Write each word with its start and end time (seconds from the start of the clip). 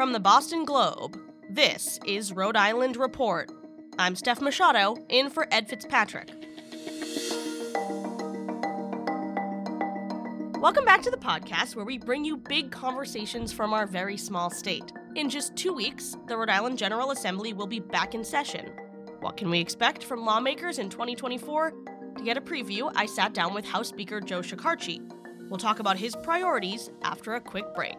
From 0.00 0.14
the 0.14 0.18
Boston 0.18 0.64
Globe, 0.64 1.20
this 1.50 2.00
is 2.06 2.32
Rhode 2.32 2.56
Island 2.56 2.96
Report. 2.96 3.52
I'm 3.98 4.16
Steph 4.16 4.40
Machado, 4.40 4.96
in 5.10 5.28
for 5.28 5.46
Ed 5.50 5.68
Fitzpatrick. 5.68 6.30
Welcome 10.58 10.86
back 10.86 11.02
to 11.02 11.10
the 11.10 11.18
podcast 11.20 11.76
where 11.76 11.84
we 11.84 11.98
bring 11.98 12.24
you 12.24 12.38
big 12.38 12.70
conversations 12.70 13.52
from 13.52 13.74
our 13.74 13.86
very 13.86 14.16
small 14.16 14.48
state. 14.48 14.90
In 15.16 15.28
just 15.28 15.54
two 15.54 15.74
weeks, 15.74 16.16
the 16.28 16.34
Rhode 16.34 16.48
Island 16.48 16.78
General 16.78 17.10
Assembly 17.10 17.52
will 17.52 17.66
be 17.66 17.80
back 17.80 18.14
in 18.14 18.24
session. 18.24 18.70
What 19.20 19.36
can 19.36 19.50
we 19.50 19.60
expect 19.60 20.02
from 20.02 20.24
lawmakers 20.24 20.78
in 20.78 20.88
2024? 20.88 21.72
To 22.16 22.24
get 22.24 22.38
a 22.38 22.40
preview, 22.40 22.90
I 22.96 23.04
sat 23.04 23.34
down 23.34 23.52
with 23.52 23.66
House 23.66 23.88
Speaker 23.88 24.22
Joe 24.22 24.40
Shekarchi. 24.40 25.02
We'll 25.50 25.58
talk 25.58 25.78
about 25.78 25.98
his 25.98 26.16
priorities 26.22 26.90
after 27.02 27.34
a 27.34 27.40
quick 27.40 27.74
break. 27.74 27.98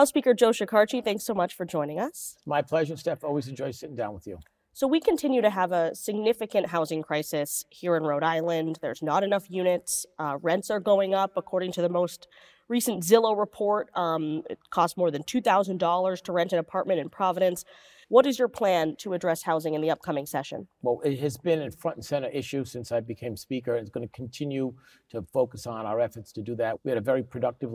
House 0.00 0.08
Speaker 0.08 0.32
Joe 0.32 0.48
Shekarchi, 0.48 1.04
thanks 1.04 1.24
so 1.24 1.34
much 1.34 1.52
for 1.52 1.66
joining 1.66 2.00
us. 2.00 2.38
My 2.46 2.62
pleasure, 2.62 2.96
Steph. 2.96 3.22
Always 3.22 3.48
enjoy 3.48 3.70
sitting 3.72 3.96
down 3.96 4.14
with 4.14 4.26
you. 4.26 4.38
So, 4.72 4.86
we 4.86 4.98
continue 4.98 5.42
to 5.42 5.50
have 5.50 5.72
a 5.72 5.94
significant 5.94 6.68
housing 6.68 7.02
crisis 7.02 7.66
here 7.68 7.96
in 7.96 8.04
Rhode 8.04 8.22
Island. 8.22 8.78
There's 8.80 9.02
not 9.02 9.22
enough 9.24 9.50
units. 9.50 10.06
Uh, 10.18 10.38
rents 10.40 10.70
are 10.70 10.80
going 10.80 11.12
up. 11.12 11.32
According 11.36 11.72
to 11.72 11.82
the 11.82 11.90
most 11.90 12.28
recent 12.66 13.02
Zillow 13.02 13.38
report, 13.38 13.90
um, 13.94 14.42
it 14.48 14.58
costs 14.70 14.96
more 14.96 15.10
than 15.10 15.22
$2,000 15.22 16.22
to 16.22 16.32
rent 16.32 16.54
an 16.54 16.58
apartment 16.58 16.98
in 16.98 17.10
Providence. 17.10 17.66
What 18.10 18.26
is 18.26 18.40
your 18.40 18.48
plan 18.48 18.96
to 18.98 19.12
address 19.12 19.44
housing 19.44 19.74
in 19.74 19.82
the 19.82 19.90
upcoming 19.92 20.26
session? 20.26 20.66
Well, 20.82 21.00
it 21.04 21.20
has 21.20 21.36
been 21.36 21.62
a 21.62 21.70
front 21.70 21.98
and 21.98 22.04
center 22.04 22.26
issue 22.26 22.64
since 22.64 22.90
I 22.90 22.98
became 22.98 23.36
Speaker. 23.36 23.76
and 23.76 23.82
It's 23.82 23.90
going 23.94 24.04
to 24.04 24.12
continue 24.12 24.74
to 25.10 25.22
focus 25.32 25.64
on 25.64 25.86
our 25.86 26.00
efforts 26.00 26.32
to 26.32 26.42
do 26.42 26.56
that. 26.56 26.80
We 26.82 26.90
had 26.90 26.98
a 26.98 27.00
very 27.00 27.22
productive 27.22 27.70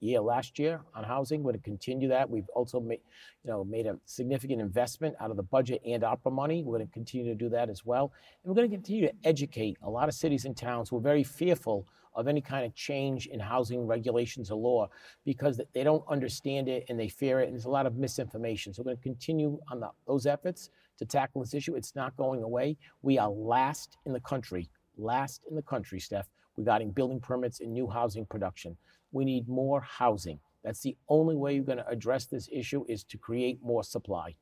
year 0.00 0.20
last 0.20 0.58
year 0.58 0.82
on 0.94 1.04
housing. 1.04 1.42
We're 1.42 1.52
going 1.52 1.62
to 1.62 1.64
continue 1.70 2.08
that. 2.08 2.28
We've 2.28 2.50
also 2.54 2.80
made, 2.80 3.00
you 3.44 3.50
know, 3.50 3.64
made 3.64 3.86
a 3.86 3.96
significant 4.04 4.60
investment 4.60 5.16
out 5.20 5.30
of 5.30 5.38
the 5.38 5.42
budget 5.42 5.80
and 5.86 6.02
ARPA 6.02 6.30
money. 6.30 6.62
We're 6.62 6.76
going 6.76 6.86
to 6.86 6.92
continue 6.92 7.24
to 7.32 7.34
do 7.34 7.48
that 7.48 7.70
as 7.70 7.86
well. 7.86 8.12
And 8.44 8.50
we're 8.50 8.56
going 8.56 8.68
to 8.68 8.76
continue 8.76 9.06
to 9.06 9.14
educate 9.24 9.78
a 9.82 9.88
lot 9.88 10.10
of 10.10 10.14
cities 10.14 10.44
and 10.44 10.54
towns 10.54 10.90
who 10.90 10.98
are 10.98 11.00
very 11.00 11.24
fearful 11.24 11.88
of 12.18 12.26
any 12.26 12.40
kind 12.40 12.66
of 12.66 12.74
change 12.74 13.28
in 13.28 13.38
housing 13.38 13.86
regulations 13.86 14.50
or 14.50 14.58
law 14.58 14.88
because 15.24 15.60
they 15.72 15.84
don't 15.84 16.04
understand 16.08 16.68
it 16.68 16.84
and 16.88 16.98
they 16.98 17.08
fear 17.08 17.40
it, 17.40 17.44
and 17.44 17.54
there's 17.54 17.64
a 17.64 17.70
lot 17.70 17.86
of 17.86 17.96
misinformation. 17.96 18.74
So 18.74 18.82
we're 18.82 18.90
going 18.90 18.96
to 18.96 19.02
continue 19.02 19.58
on 19.70 19.78
the, 19.78 19.88
those 20.06 20.26
efforts 20.26 20.70
to 20.98 21.06
tackle 21.06 21.40
this 21.40 21.54
issue. 21.54 21.76
It's 21.76 21.94
not 21.94 22.16
going 22.16 22.42
away. 22.42 22.76
We 23.02 23.18
are 23.18 23.30
last 23.30 23.98
in 24.04 24.12
the 24.12 24.20
country, 24.20 24.68
last 24.96 25.42
in 25.48 25.54
the 25.54 25.62
country, 25.62 26.00
Steph, 26.00 26.26
regarding 26.56 26.90
building 26.90 27.20
permits 27.20 27.60
and 27.60 27.72
new 27.72 27.86
housing 27.86 28.26
production. 28.26 28.76
We 29.12 29.24
need 29.24 29.48
more 29.48 29.80
housing. 29.80 30.40
That's 30.64 30.80
the 30.80 30.96
only 31.08 31.36
way 31.36 31.54
you're 31.54 31.62
going 31.62 31.78
to 31.78 31.88
address 31.88 32.26
this 32.26 32.48
issue 32.50 32.84
is 32.88 33.04
to 33.04 33.16
create 33.16 33.60
more 33.62 33.84
supply. 33.84 34.34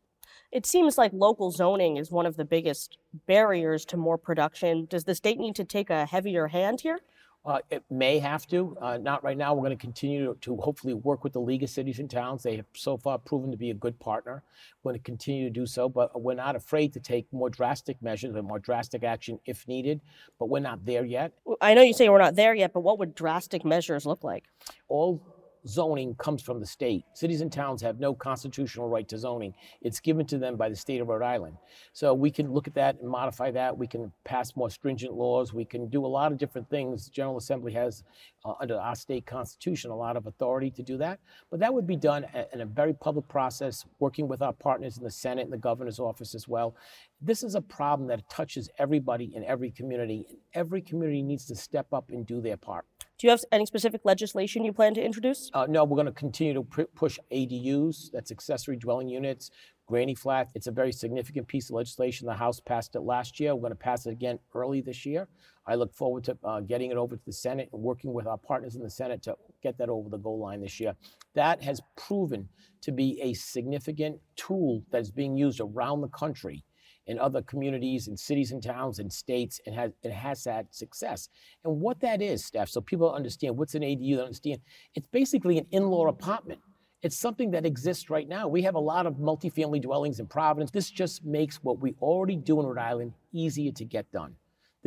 It 0.51 0.65
seems 0.65 0.97
like 0.97 1.13
local 1.13 1.51
zoning 1.51 1.99
is 1.99 2.11
one 2.11 2.25
of 2.25 2.37
the 2.37 2.45
biggest 2.45 2.97
barriers 3.27 3.85
to 3.87 3.97
more 3.97 4.17
production. 4.17 4.87
Does 4.89 5.05
the 5.05 5.15
state 5.15 5.39
need 5.39 5.57
to 5.57 5.65
take 5.65 5.91
a 5.91 6.07
heavier 6.07 6.47
hand 6.49 6.81
here? 6.81 7.01
Uh, 7.47 7.61
it 7.71 7.85
may 7.91 8.19
have 8.19 8.45
to. 8.49 8.77
Uh, 8.81 8.99
not 8.99 9.23
right 9.23 9.37
now. 9.37 9.55
We're 9.55 9.61
going 9.61 9.77
to 9.77 9.81
continue 9.81 10.27
to, 10.27 10.41
to, 10.41 10.57
hopefully 10.57 10.95
work 10.95 11.23
with 11.23 11.33
the 11.33 11.41
League 11.41 11.63
of 11.63 11.71
Cities 11.71 12.01
and 12.01 12.11
Towns. 12.11 12.43
They 12.43 12.57
have 12.57 12.67
so 12.75 12.97
far 12.97 13.19
proven 13.19 13.53
to 13.53 13.57
be 13.57 13.71
a 13.71 13.75
good 13.75 13.99
partner. 14.01 14.43
We're 14.83 14.91
going 14.91 15.01
to 15.01 15.05
continue 15.05 15.45
to 15.45 15.51
do 15.51 15.65
so, 15.65 15.89
but 15.89 16.21
we're 16.21 16.35
not 16.35 16.57
afraid 16.57 16.93
to 16.95 17.01
take 17.01 17.33
more 17.33 17.49
drastic 17.49 18.03
measures 18.03 18.35
and 18.35 18.49
more 18.49 18.59
drastic 18.59 19.05
action 19.05 19.39
if 19.47 19.67
needed. 19.69 20.01
But 20.41 20.49
we're 20.49 20.59
not 20.59 20.85
there 20.85 21.05
yet. 21.05 21.35
I 21.61 21.75
know 21.75 21.83
you 21.83 21.95
say 21.95 22.09
we're 22.09 22.19
not 22.19 22.35
there 22.35 22.55
yet, 22.55 22.73
but 22.73 22.81
what 22.81 22.99
would 22.99 23.15
drastic 23.15 23.65
measures 23.65 24.07
look 24.07 24.25
like? 24.25 24.45
All 24.89 25.23
zoning 25.67 26.15
comes 26.15 26.43
from 26.43 26.61
the 26.61 26.67
state. 26.67 27.05
Cities 27.15 27.41
and 27.41 27.53
towns 27.53 27.83
have 27.83 27.99
no 27.99 28.15
constitutional 28.15 28.89
right 28.89 29.09
to 29.09 29.19
zoning. 29.19 29.55
It's 29.83 30.01
given 30.01 30.27
to 30.27 30.39
them 30.39 30.57
by 30.57 30.69
the 30.69 30.77
state 30.77 31.01
of 31.01 31.09
Rhode 31.09 31.23
Island. 31.23 31.57
So 31.93 32.15
we 32.15 32.31
can 32.31 32.53
look 32.53 32.67
at 32.67 32.75
that 32.75 33.01
and 33.01 33.09
modify 33.09 33.51
that. 33.53 33.77
We 33.77 33.87
can 33.87 34.13
pass 34.25 34.57
more 34.57 34.71
stringent 34.71 35.15
laws. 35.15 35.53
We 35.53 35.65
can 35.65 35.89
do 35.89 36.05
a 36.05 36.09
lot 36.09 36.33
of 36.33 36.39
different 36.39 36.71
things. 36.71 37.07
The 37.07 37.11
General 37.11 37.39
Assembly 37.39 37.73
has, 37.73 38.05
uh, 38.45 38.55
under 38.61 38.79
our 38.79 38.95
state 38.95 39.27
constitution, 39.27 39.91
a 39.91 39.97
lot 39.97 40.17
of 40.17 40.27
authority 40.27 40.71
to 40.73 40.83
do 40.83 40.97
that. 40.99 41.19
But 41.51 41.61
that 41.61 41.73
would 41.73 41.87
be 41.87 41.97
done 41.97 42.27
in 42.53 42.61
a 42.61 42.67
very 42.67 42.95
public 42.95 43.29
process, 43.29 43.85
working 43.99 44.29
with 44.29 44.43
our 44.43 44.53
partners 44.53 44.99
in 44.99 45.05
the 45.05 45.11
Senate 45.11 45.43
and 45.43 45.53
the 45.53 45.59
governor's 45.59 45.99
office 45.99 46.35
as 46.35 46.49
well. 46.49 46.77
This 47.21 47.43
is 47.43 47.55
a 47.55 47.61
problem 47.61 48.09
that 48.09 48.29
touches 48.29 48.69
everybody 48.79 49.33
in 49.35 49.45
every 49.45 49.71
community. 49.71 50.25
and 50.29 50.39
Every 50.55 50.83
community 50.83 51.23
needs 51.23 51.47
to 51.47 51.57
step 51.57 51.93
up 51.93 52.11
and 52.11 52.27
do 52.27 52.41
their 52.41 52.57
part. 52.57 52.85
Do 53.19 53.27
you 53.27 53.31
have 53.31 53.41
any 53.51 53.65
specific 53.65 54.03
legislation 54.05 54.63
you 54.63 54.75
plan 54.75 54.93
to 54.93 55.03
introduce? 55.03 55.51
Uh, 55.55 55.67
no, 55.67 55.85
we're 55.85 55.97
going 55.97 56.05
to 56.05 56.13
continue 56.13 56.53
to 56.53 56.63
pr- 56.63 56.83
push 56.95 57.19
ADUs, 57.33 58.11
that's 58.13 58.31
accessory 58.31 58.77
dwelling 58.77 59.09
units, 59.09 59.51
granny 59.87 60.15
flats. 60.15 60.53
It's 60.55 60.67
a 60.67 60.71
very 60.71 60.93
significant 60.93 61.49
piece 61.49 61.71
of 61.71 61.77
legislation. 61.77 62.27
The 62.27 62.35
House 62.35 62.61
passed 62.61 62.95
it 62.95 63.01
last 63.01 63.41
year. 63.41 63.55
We're 63.55 63.63
going 63.63 63.73
to 63.73 63.77
pass 63.77 64.05
it 64.05 64.11
again 64.11 64.39
early 64.55 64.83
this 64.83 65.07
year. 65.07 65.29
I 65.67 65.77
look 65.77 65.95
forward 65.95 66.25
to 66.25 66.37
uh, 66.45 66.61
getting 66.61 66.91
it 66.91 66.99
over 66.99 67.17
to 67.17 67.23
the 67.25 67.33
Senate 67.33 67.71
and 67.73 67.81
working 67.81 68.13
with 68.13 68.27
our 68.27 68.37
partners 68.37 68.77
in 68.77 68.83
the 68.83 68.91
Senate 68.91 69.23
to 69.23 69.35
get 69.63 69.79
that 69.79 69.89
over 69.89 70.11
the 70.11 70.19
goal 70.19 70.39
line 70.39 70.61
this 70.61 70.79
year. 70.79 70.95
That 71.35 71.63
has 71.63 71.81
proven 71.97 72.51
to 72.83 72.93
be 72.93 73.19
a 73.23 73.33
significant 73.33 74.19
tool 74.37 74.85
that 74.91 75.01
is 75.01 75.11
being 75.11 75.39
used 75.39 75.61
around 75.63 76.03
the 76.03 76.09
country 76.09 76.65
in 77.07 77.19
other 77.19 77.43
communities 77.43 78.09
and 78.09 78.19
cities 78.19 78.53
and 78.53 78.63
towns 78.63 78.99
and 78.99 79.13
states 79.13 79.61
and 79.67 79.75
has, 79.75 79.93
it 80.03 80.13
has 80.13 80.45
had 80.45 80.67
success. 80.75 81.29
And 81.65 81.81
what 81.81 82.01
that 82.01 82.21
is, 82.21 82.45
Steph, 82.45 82.69
so 82.69 82.81
people 82.81 83.13
understand 83.13 83.57
what's 83.57 83.75
an 83.75 83.83
ADU, 83.83 84.17
they 84.17 84.23
understand, 84.23 84.61
it's 84.95 85.07
basically 85.09 85.59
an 85.59 85.67
in-law 85.71 86.09
apartment. 86.09 86.61
It's 87.03 87.17
something 87.17 87.51
that 87.53 87.67
exists 87.67 88.11
right 88.11 88.29
now. 88.29 88.49
We 88.49 88.63
have 88.63 88.75
a 88.75 88.81
lot 88.81 89.07
of 89.07 89.15
multifamily 89.15 89.83
dwellings 89.83 90.19
in 90.19 90.27
Providence. 90.27 90.71
This 90.71 90.91
just 90.91 91.25
makes 91.25 91.63
what 91.63 91.79
we 91.79 91.95
already 92.01 92.37
do 92.37 92.59
in 92.61 92.67
Rhode 92.67 92.79
Island 92.79 93.13
easier 93.33 93.71
to 93.73 93.85
get 93.85 94.11
done. 94.11 94.35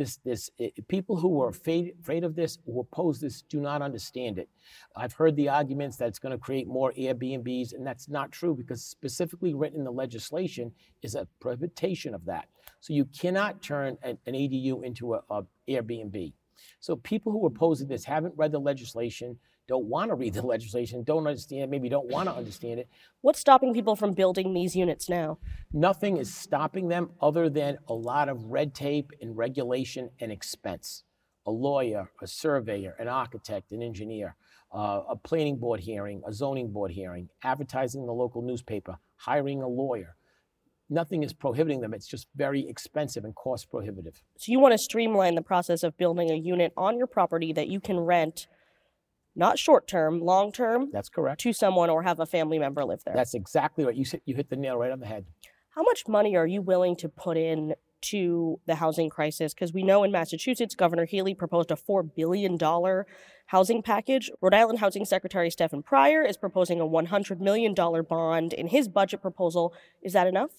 This, 0.00 0.16
this, 0.24 0.50
it, 0.56 0.88
people 0.88 1.18
who 1.18 1.42
are 1.42 1.50
afraid, 1.50 1.92
afraid 2.00 2.24
of 2.24 2.34
this, 2.34 2.56
who 2.64 2.80
oppose 2.80 3.20
this, 3.20 3.42
do 3.42 3.60
not 3.60 3.82
understand 3.82 4.38
it. 4.38 4.48
I've 4.96 5.12
heard 5.12 5.36
the 5.36 5.50
arguments 5.50 5.98
that 5.98 6.08
it's 6.08 6.18
going 6.18 6.32
to 6.32 6.38
create 6.38 6.66
more 6.66 6.94
Airbnbs, 6.94 7.74
and 7.74 7.86
that's 7.86 8.08
not 8.08 8.32
true 8.32 8.54
because 8.54 8.82
specifically 8.82 9.52
written 9.52 9.80
in 9.80 9.84
the 9.84 9.92
legislation 9.92 10.72
is 11.02 11.16
a 11.16 11.28
prohibition 11.38 12.14
of 12.14 12.24
that. 12.24 12.48
So 12.80 12.94
you 12.94 13.04
cannot 13.04 13.62
turn 13.62 13.98
an, 14.02 14.16
an 14.24 14.32
ADU 14.32 14.82
into 14.86 15.12
a, 15.12 15.20
a 15.28 15.42
Airbnb. 15.68 16.32
So 16.80 16.96
people 16.96 17.30
who 17.30 17.44
are 17.44 17.48
opposing 17.48 17.88
this 17.88 18.04
haven't 18.06 18.38
read 18.38 18.52
the 18.52 18.58
legislation, 18.58 19.36
don't 19.70 19.86
want 19.86 20.10
to 20.10 20.16
read 20.16 20.34
the 20.34 20.42
legislation, 20.54 21.02
don't 21.04 21.26
understand, 21.26 21.70
maybe 21.70 21.88
don't 21.88 22.08
want 22.10 22.28
to 22.28 22.34
understand 22.34 22.80
it. 22.80 22.88
What's 23.22 23.38
stopping 23.40 23.72
people 23.72 23.96
from 23.96 24.12
building 24.12 24.52
these 24.52 24.74
units 24.76 25.08
now? 25.08 25.38
Nothing 25.72 26.16
is 26.18 26.34
stopping 26.34 26.88
them 26.88 27.10
other 27.22 27.48
than 27.48 27.78
a 27.88 27.94
lot 27.94 28.28
of 28.28 28.46
red 28.46 28.74
tape 28.74 29.12
and 29.22 29.36
regulation 29.36 30.10
and 30.20 30.30
expense. 30.32 31.04
a 31.46 31.50
lawyer, 31.50 32.10
a 32.22 32.26
surveyor, 32.26 32.94
an 32.98 33.08
architect, 33.08 33.72
an 33.72 33.82
engineer, 33.82 34.36
uh, 34.74 35.02
a 35.08 35.16
planning 35.16 35.56
board 35.56 35.80
hearing, 35.80 36.22
a 36.26 36.32
zoning 36.32 36.70
board 36.70 36.90
hearing, 36.90 37.28
advertising 37.42 38.02
in 38.02 38.06
the 38.06 38.12
local 38.12 38.42
newspaper, 38.42 38.98
hiring 39.16 39.62
a 39.62 39.66
lawyer. 39.68 40.16
Nothing 40.90 41.22
is 41.22 41.32
prohibiting 41.32 41.80
them. 41.80 41.94
It's 41.94 42.06
just 42.06 42.26
very 42.36 42.68
expensive 42.68 43.24
and 43.24 43.34
cost 43.34 43.70
prohibitive. 43.70 44.22
So 44.36 44.52
you 44.52 44.60
want 44.60 44.72
to 44.72 44.78
streamline 44.78 45.34
the 45.34 45.42
process 45.42 45.82
of 45.82 45.96
building 45.96 46.30
a 46.30 46.34
unit 46.34 46.72
on 46.76 46.98
your 46.98 47.06
property 47.06 47.52
that 47.54 47.68
you 47.68 47.80
can 47.80 47.98
rent, 47.98 48.46
not 49.36 49.58
short 49.58 49.86
term, 49.86 50.20
long 50.20 50.52
term, 50.52 50.90
That's 50.92 51.08
correct. 51.08 51.40
to 51.42 51.52
someone 51.52 51.90
or 51.90 52.02
have 52.02 52.20
a 52.20 52.26
family 52.26 52.58
member 52.58 52.84
live 52.84 53.02
there. 53.04 53.14
That's 53.14 53.34
exactly 53.34 53.84
right. 53.84 53.94
You 53.94 54.04
hit, 54.10 54.22
you 54.24 54.34
hit 54.34 54.50
the 54.50 54.56
nail 54.56 54.76
right 54.76 54.90
on 54.90 55.00
the 55.00 55.06
head. 55.06 55.24
How 55.70 55.82
much 55.82 56.08
money 56.08 56.36
are 56.36 56.46
you 56.46 56.62
willing 56.62 56.96
to 56.96 57.08
put 57.08 57.36
in 57.36 57.74
to 58.02 58.58
the 58.66 58.74
housing 58.76 59.08
crisis? 59.08 59.54
Because 59.54 59.72
we 59.72 59.82
know 59.84 60.02
in 60.02 60.10
Massachusetts, 60.10 60.74
Governor 60.74 61.04
Healy 61.04 61.34
proposed 61.34 61.70
a 61.70 61.76
$4 61.76 62.10
billion 62.14 62.58
housing 63.46 63.82
package. 63.82 64.30
Rhode 64.40 64.54
Island 64.54 64.80
Housing 64.80 65.04
Secretary 65.04 65.48
Stefan 65.50 65.82
Pryor 65.82 66.22
is 66.22 66.36
proposing 66.36 66.80
a 66.80 66.84
$100 66.86 67.40
million 67.40 67.74
bond 67.74 68.52
in 68.52 68.66
his 68.68 68.88
budget 68.88 69.22
proposal. 69.22 69.72
Is 70.02 70.12
that 70.14 70.26
enough? 70.26 70.50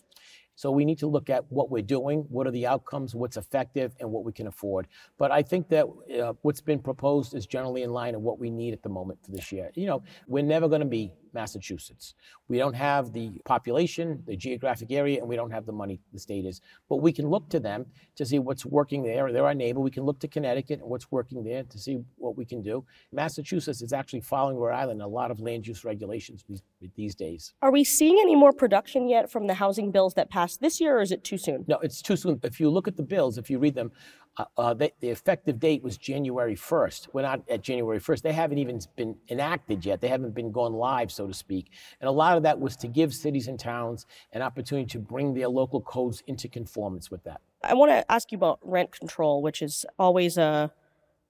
So 0.61 0.69
we 0.69 0.85
need 0.85 0.99
to 0.99 1.07
look 1.07 1.31
at 1.31 1.51
what 1.51 1.71
we're 1.71 1.81
doing, 1.81 2.19
what 2.29 2.45
are 2.45 2.51
the 2.51 2.67
outcomes, 2.67 3.15
what's 3.15 3.35
effective, 3.35 3.95
and 3.99 4.11
what 4.11 4.23
we 4.23 4.31
can 4.31 4.45
afford. 4.45 4.87
But 5.17 5.31
I 5.31 5.41
think 5.41 5.69
that 5.69 5.87
uh, 5.87 6.33
what's 6.43 6.61
been 6.61 6.77
proposed 6.77 7.33
is 7.33 7.47
generally 7.47 7.81
in 7.81 7.89
line 7.89 8.13
of 8.13 8.21
what 8.21 8.37
we 8.37 8.51
need 8.51 8.71
at 8.71 8.83
the 8.83 8.89
moment 8.89 9.17
for 9.25 9.31
this 9.31 9.51
year. 9.51 9.71
You 9.73 9.87
know, 9.87 10.03
we're 10.27 10.43
never 10.43 10.69
going 10.69 10.81
to 10.81 10.87
be 10.87 11.13
Massachusetts. 11.33 12.15
We 12.47 12.57
don't 12.57 12.73
have 12.73 13.13
the 13.13 13.31
population, 13.45 14.23
the 14.25 14.35
geographic 14.35 14.91
area, 14.91 15.19
and 15.19 15.27
we 15.27 15.35
don't 15.35 15.51
have 15.51 15.65
the 15.65 15.71
money 15.71 15.99
the 16.13 16.19
state 16.19 16.45
is. 16.45 16.61
But 16.89 16.97
we 16.97 17.11
can 17.11 17.27
look 17.27 17.49
to 17.49 17.59
them 17.59 17.85
to 18.15 18.25
see 18.25 18.39
what's 18.39 18.65
working 18.65 19.03
there. 19.03 19.31
They're 19.31 19.45
our 19.45 19.53
neighbor. 19.53 19.79
We 19.79 19.91
can 19.91 20.03
look 20.03 20.19
to 20.19 20.27
Connecticut 20.27 20.79
and 20.81 20.89
what's 20.89 21.11
working 21.11 21.43
there 21.43 21.63
to 21.63 21.79
see 21.79 21.99
what 22.17 22.37
we 22.37 22.45
can 22.45 22.61
do. 22.61 22.85
Massachusetts 23.11 23.81
is 23.81 23.93
actually 23.93 24.21
following 24.21 24.57
Rhode 24.57 24.75
Island 24.75 25.01
a 25.01 25.07
lot 25.07 25.31
of 25.31 25.39
land 25.39 25.67
use 25.67 25.83
regulations 25.83 26.43
these, 26.47 26.61
these 26.95 27.15
days. 27.15 27.53
Are 27.61 27.71
we 27.71 27.83
seeing 27.83 28.17
any 28.21 28.35
more 28.35 28.51
production 28.51 29.07
yet 29.07 29.31
from 29.31 29.47
the 29.47 29.55
housing 29.55 29.91
bills 29.91 30.13
that 30.15 30.29
passed 30.29 30.61
this 30.61 30.79
year, 30.79 30.97
or 30.97 31.01
is 31.01 31.11
it 31.11 31.23
too 31.23 31.37
soon? 31.37 31.65
No, 31.67 31.79
it's 31.79 32.01
too 32.01 32.15
soon. 32.15 32.39
If 32.43 32.59
you 32.59 32.69
look 32.69 32.87
at 32.87 32.97
the 32.97 33.03
bills, 33.03 33.37
if 33.37 33.49
you 33.49 33.59
read 33.59 33.75
them, 33.75 33.91
uh, 34.37 34.45
uh, 34.57 34.73
the 34.73 34.91
effective 35.01 35.59
date 35.59 35.83
was 35.83 35.97
January 35.97 36.55
1st. 36.55 37.09
We're 37.13 37.23
not 37.23 37.41
at 37.49 37.61
January 37.61 37.99
1st. 37.99 38.21
They 38.21 38.31
haven't 38.31 38.59
even 38.59 38.79
been 38.95 39.15
enacted 39.29 39.85
yet. 39.85 39.99
They 39.99 40.07
haven't 40.07 40.33
been 40.33 40.51
gone 40.51 40.73
live, 40.73 41.11
so 41.11 41.27
to 41.27 41.33
speak. 41.33 41.71
And 41.99 42.07
a 42.07 42.11
lot 42.11 42.37
of 42.37 42.43
that 42.43 42.59
was 42.59 42.77
to 42.77 42.87
give 42.87 43.13
cities 43.13 43.47
and 43.47 43.59
towns 43.59 44.05
an 44.31 44.41
opportunity 44.41 44.87
to 44.87 44.99
bring 44.99 45.33
their 45.33 45.49
local 45.49 45.81
codes 45.81 46.23
into 46.27 46.47
conformance 46.47 47.11
with 47.11 47.23
that. 47.25 47.41
I 47.63 47.73
want 47.73 47.91
to 47.91 48.09
ask 48.09 48.31
you 48.31 48.37
about 48.37 48.59
rent 48.63 48.91
control, 48.91 49.41
which 49.41 49.61
is 49.61 49.85
always 49.99 50.37
a 50.37 50.71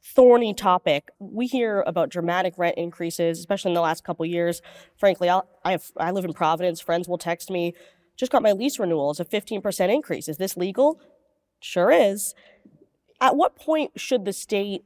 thorny 0.03 0.53
topic. 0.53 1.09
We 1.19 1.48
hear 1.48 1.83
about 1.88 2.09
dramatic 2.09 2.53
rent 2.57 2.77
increases, 2.77 3.39
especially 3.39 3.71
in 3.71 3.75
the 3.75 3.81
last 3.81 4.03
couple 4.03 4.25
years. 4.27 4.62
Frankly, 4.95 5.27
I'll, 5.27 5.48
I 5.65 5.71
have, 5.71 5.86
I 5.98 6.12
live 6.12 6.25
in 6.25 6.33
Providence. 6.33 6.80
Friends 6.80 7.07
will 7.07 7.18
text 7.18 7.50
me, 7.50 7.74
"Just 8.15 8.31
got 8.31 8.44
my 8.44 8.51
lease 8.51 8.80
renewal. 8.80 9.12
It's 9.12 9.19
a 9.19 9.25
15% 9.25 9.94
increase. 9.94 10.27
Is 10.27 10.38
this 10.38 10.56
legal?" 10.56 11.01
Sure 11.62 11.92
is. 11.92 12.33
At 13.22 13.36
what 13.36 13.56
point 13.56 13.92
should 13.96 14.26
the 14.26 14.34
state 14.34 14.84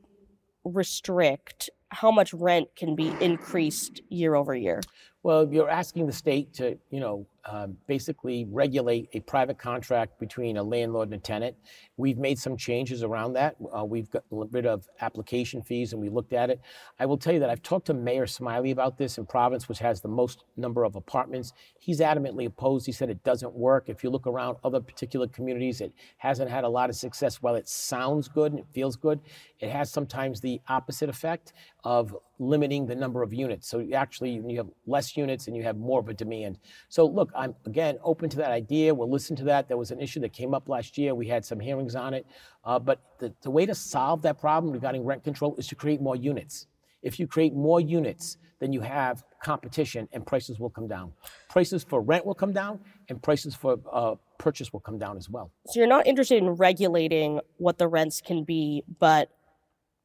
restrict 0.65 1.69
how 1.89 2.11
much 2.11 2.33
rent 2.33 2.67
can 2.75 2.95
be 2.95 3.13
increased 3.21 4.01
year 4.09 4.35
over 4.35 4.53
year? 4.53 4.81
Well, 5.23 5.47
you're 5.51 5.69
asking 5.69 6.07
the 6.07 6.13
state 6.13 6.53
to, 6.55 6.77
you 6.91 6.99
know, 6.99 7.25
um, 7.45 7.77
basically 7.87 8.45
regulate 8.45 9.09
a 9.13 9.19
private 9.21 9.57
contract 9.57 10.19
between 10.19 10.57
a 10.57 10.63
landlord 10.63 11.09
and 11.09 11.15
a 11.15 11.23
tenant. 11.23 11.55
We've 11.97 12.17
made 12.17 12.39
some 12.39 12.57
changes 12.57 13.03
around 13.03 13.33
that. 13.33 13.55
Uh, 13.75 13.85
we've 13.85 14.09
got 14.09 14.23
rid 14.29 14.65
of 14.65 14.87
application 15.01 15.61
fees 15.61 15.93
and 15.93 16.01
we 16.01 16.09
looked 16.09 16.33
at 16.33 16.49
it. 16.49 16.59
I 16.99 17.05
will 17.05 17.17
tell 17.17 17.33
you 17.33 17.39
that 17.39 17.49
I've 17.49 17.61
talked 17.61 17.87
to 17.87 17.93
Mayor 17.93 18.25
Smiley 18.25 18.71
about 18.71 18.97
this 18.97 19.17
in 19.17 19.25
Providence, 19.25 19.69
which 19.69 19.79
has 19.79 20.01
the 20.01 20.07
most 20.07 20.43
number 20.57 20.83
of 20.83 20.95
apartments. 20.95 21.53
He's 21.79 21.99
adamantly 21.99 22.47
opposed. 22.47 22.85
He 22.85 22.91
said 22.91 23.09
it 23.09 23.23
doesn't 23.23 23.53
work. 23.53 23.89
If 23.89 24.03
you 24.03 24.09
look 24.09 24.25
around 24.25 24.57
other 24.63 24.79
particular 24.79 25.27
communities, 25.27 25.81
it 25.81 25.93
hasn't 26.17 26.49
had 26.49 26.63
a 26.63 26.69
lot 26.69 26.89
of 26.89 26.95
success. 26.95 27.41
While 27.41 27.55
it 27.55 27.69
sounds 27.69 28.27
good 28.27 28.53
and 28.53 28.59
it 28.59 28.67
feels 28.73 28.95
good, 28.95 29.19
it 29.59 29.69
has 29.69 29.91
sometimes 29.91 30.41
the 30.41 30.61
opposite 30.67 31.09
effect 31.09 31.53
of 31.83 32.15
limiting 32.39 32.85
the 32.85 32.95
number 32.95 33.21
of 33.21 33.33
units. 33.33 33.67
So 33.67 33.87
actually, 33.93 34.41
you 34.45 34.57
have 34.57 34.69
less 34.85 35.15
units 35.15 35.47
and 35.47 35.55
you 35.55 35.63
have 35.63 35.77
more 35.77 35.99
of 35.99 36.09
a 36.09 36.13
demand. 36.13 36.57
So 36.89 37.05
look, 37.05 37.31
I'm 37.35 37.55
again 37.65 37.97
open 38.03 38.29
to 38.29 38.37
that 38.37 38.51
idea. 38.51 38.93
We'll 38.93 39.09
listen 39.09 39.35
to 39.37 39.43
that. 39.45 39.67
There 39.67 39.77
was 39.77 39.91
an 39.91 39.99
issue 39.99 40.19
that 40.21 40.33
came 40.33 40.53
up 40.53 40.69
last 40.69 40.97
year. 40.97 41.13
We 41.13 41.27
had 41.27 41.45
some 41.45 41.59
hearings 41.59 41.95
on 41.95 42.13
it. 42.13 42.25
Uh, 42.63 42.79
but 42.79 43.01
the, 43.19 43.33
the 43.41 43.51
way 43.51 43.65
to 43.65 43.75
solve 43.75 44.21
that 44.23 44.39
problem 44.39 44.73
regarding 44.73 45.03
rent 45.03 45.23
control 45.23 45.55
is 45.57 45.67
to 45.67 45.75
create 45.75 46.01
more 46.01 46.15
units. 46.15 46.67
If 47.01 47.19
you 47.19 47.27
create 47.27 47.53
more 47.53 47.79
units, 47.79 48.37
then 48.59 48.73
you 48.73 48.81
have 48.81 49.23
competition 49.43 50.07
and 50.11 50.25
prices 50.25 50.59
will 50.59 50.69
come 50.69 50.87
down. 50.87 51.13
Prices 51.49 51.83
for 51.83 52.01
rent 52.01 52.25
will 52.25 52.33
come 52.33 52.53
down 52.53 52.79
and 53.09 53.21
prices 53.21 53.53
for 53.53 53.77
uh, 53.91 54.15
purchase 54.39 54.73
will 54.73 54.79
come 54.79 54.97
down 54.97 55.17
as 55.17 55.29
well. 55.29 55.51
So 55.67 55.79
you're 55.79 55.87
not 55.87 56.07
interested 56.07 56.41
in 56.41 56.49
regulating 56.51 57.41
what 57.57 57.77
the 57.77 57.87
rents 57.87 58.21
can 58.21 58.43
be, 58.43 58.83
but 58.99 59.29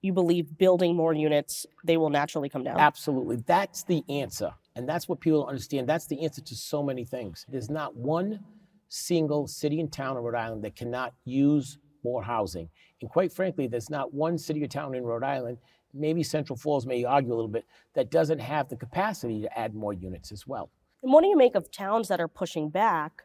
you 0.03 0.12
believe 0.12 0.56
building 0.59 0.97
more 0.97 1.12
units, 1.12 1.67
they 1.85 1.97
will 1.97 2.11
naturally 2.11 2.49
come 2.49 2.65
down? 2.65 2.79
Absolutely. 2.79 3.37
That's 3.37 3.85
the 3.85 4.03
answer. 4.09 4.55
And 4.81 4.88
that's 4.88 5.11
what 5.11 5.21
people 5.21 5.44
understand. 5.44 5.87
That's 5.87 6.06
the 6.06 6.25
answer 6.25 6.41
to 6.41 6.56
so 6.56 6.82
many 6.82 7.05
things. 7.05 7.44
There's 7.50 7.69
not 7.69 7.94
one 7.94 8.41
single 8.88 9.47
city 9.47 9.79
and 9.79 9.93
town 9.93 10.17
in 10.17 10.23
Rhode 10.23 10.35
Island 10.35 10.65
that 10.65 10.75
cannot 10.75 11.12
use 11.27 11.77
more 12.03 12.23
housing. 12.23 12.67
And 13.03 13.11
quite 13.11 13.31
frankly, 13.31 13.67
there's 13.67 13.91
not 13.91 14.15
one 14.15 14.38
city 14.38 14.65
or 14.65 14.67
town 14.67 14.94
in 14.94 15.05
Rhode 15.05 15.23
Island, 15.23 15.59
maybe 15.93 16.23
Central 16.23 16.56
Falls 16.56 16.87
may 16.87 17.05
argue 17.05 17.31
a 17.31 17.37
little 17.37 17.50
bit, 17.50 17.67
that 17.93 18.11
doesn't 18.11 18.38
have 18.38 18.71
the 18.71 18.77
capacity 18.77 19.43
to 19.43 19.59
add 19.59 19.75
more 19.75 19.93
units 19.93 20.32
as 20.32 20.47
well. 20.47 20.71
And 21.03 21.12
what 21.12 21.21
do 21.21 21.29
you 21.29 21.37
make 21.37 21.55
of 21.55 21.71
towns 21.71 22.09
that 22.09 22.19
are 22.19 22.29
pushing 22.29 22.71
back 22.71 23.25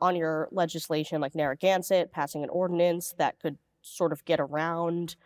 on 0.00 0.14
your 0.14 0.48
legislation, 0.52 1.20
like 1.20 1.34
Narragansett 1.34 2.12
passing 2.12 2.44
an 2.44 2.48
ordinance 2.50 3.12
that 3.18 3.40
could 3.40 3.58
sort 3.80 4.12
of 4.12 4.24
get 4.24 4.38
around 4.38 5.16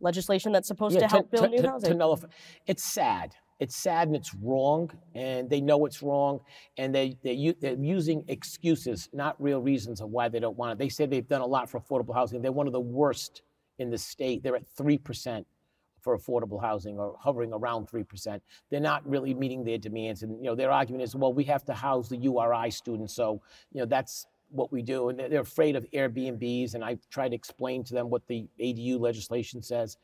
legislation 0.00 0.50
that's 0.50 0.66
supposed 0.66 0.98
to 0.98 1.06
help 1.06 1.30
build 1.30 1.52
new 1.52 1.62
housing? 1.62 1.92
To 1.92 1.96
nullify. 1.96 2.26
It's 2.66 2.82
sad 2.82 3.36
it's 3.60 3.76
sad 3.76 4.08
and 4.08 4.16
it's 4.16 4.34
wrong, 4.34 4.90
and 5.14 5.48
they 5.48 5.60
know 5.60 5.84
it's 5.84 6.02
wrong, 6.02 6.40
and 6.78 6.94
they, 6.94 7.18
they, 7.22 7.54
they're 7.60 7.74
using 7.74 8.24
excuses, 8.28 9.10
not 9.12 9.40
real 9.40 9.60
reasons 9.60 10.00
of 10.00 10.08
why 10.08 10.28
they 10.28 10.40
don't 10.40 10.56
want 10.56 10.72
it. 10.72 10.78
They 10.78 10.88
say 10.88 11.04
they've 11.04 11.28
done 11.28 11.42
a 11.42 11.46
lot 11.46 11.70
for 11.70 11.78
affordable 11.78 12.14
housing. 12.14 12.40
They're 12.40 12.52
one 12.52 12.66
of 12.66 12.72
the 12.72 12.80
worst 12.80 13.42
in 13.78 13.90
the 13.90 13.98
state. 13.98 14.42
They're 14.42 14.56
at 14.56 14.64
3% 14.76 15.44
for 16.00 16.18
affordable 16.18 16.60
housing 16.60 16.98
or 16.98 17.14
hovering 17.20 17.52
around 17.52 17.86
3%. 17.86 18.40
They're 18.70 18.80
not 18.80 19.06
really 19.06 19.34
meeting 19.34 19.62
their 19.62 19.76
demands. 19.76 20.22
And, 20.22 20.38
you 20.38 20.50
know, 20.50 20.54
their 20.54 20.70
argument 20.70 21.04
is, 21.04 21.14
well, 21.14 21.34
we 21.34 21.44
have 21.44 21.64
to 21.66 21.74
house 21.74 22.08
the 22.08 22.16
URI 22.16 22.70
students, 22.70 23.14
so, 23.14 23.42
you 23.72 23.80
know, 23.80 23.86
that's 23.86 24.26
what 24.48 24.72
we 24.72 24.80
do. 24.80 25.10
And 25.10 25.18
they're 25.18 25.42
afraid 25.42 25.76
of 25.76 25.86
Airbnbs, 25.92 26.74
and 26.74 26.82
I 26.82 26.96
try 27.10 27.28
to 27.28 27.34
explain 27.34 27.84
to 27.84 27.94
them 27.94 28.08
what 28.08 28.26
the 28.26 28.48
ADU 28.58 28.98
legislation 28.98 29.62
says. 29.62 29.98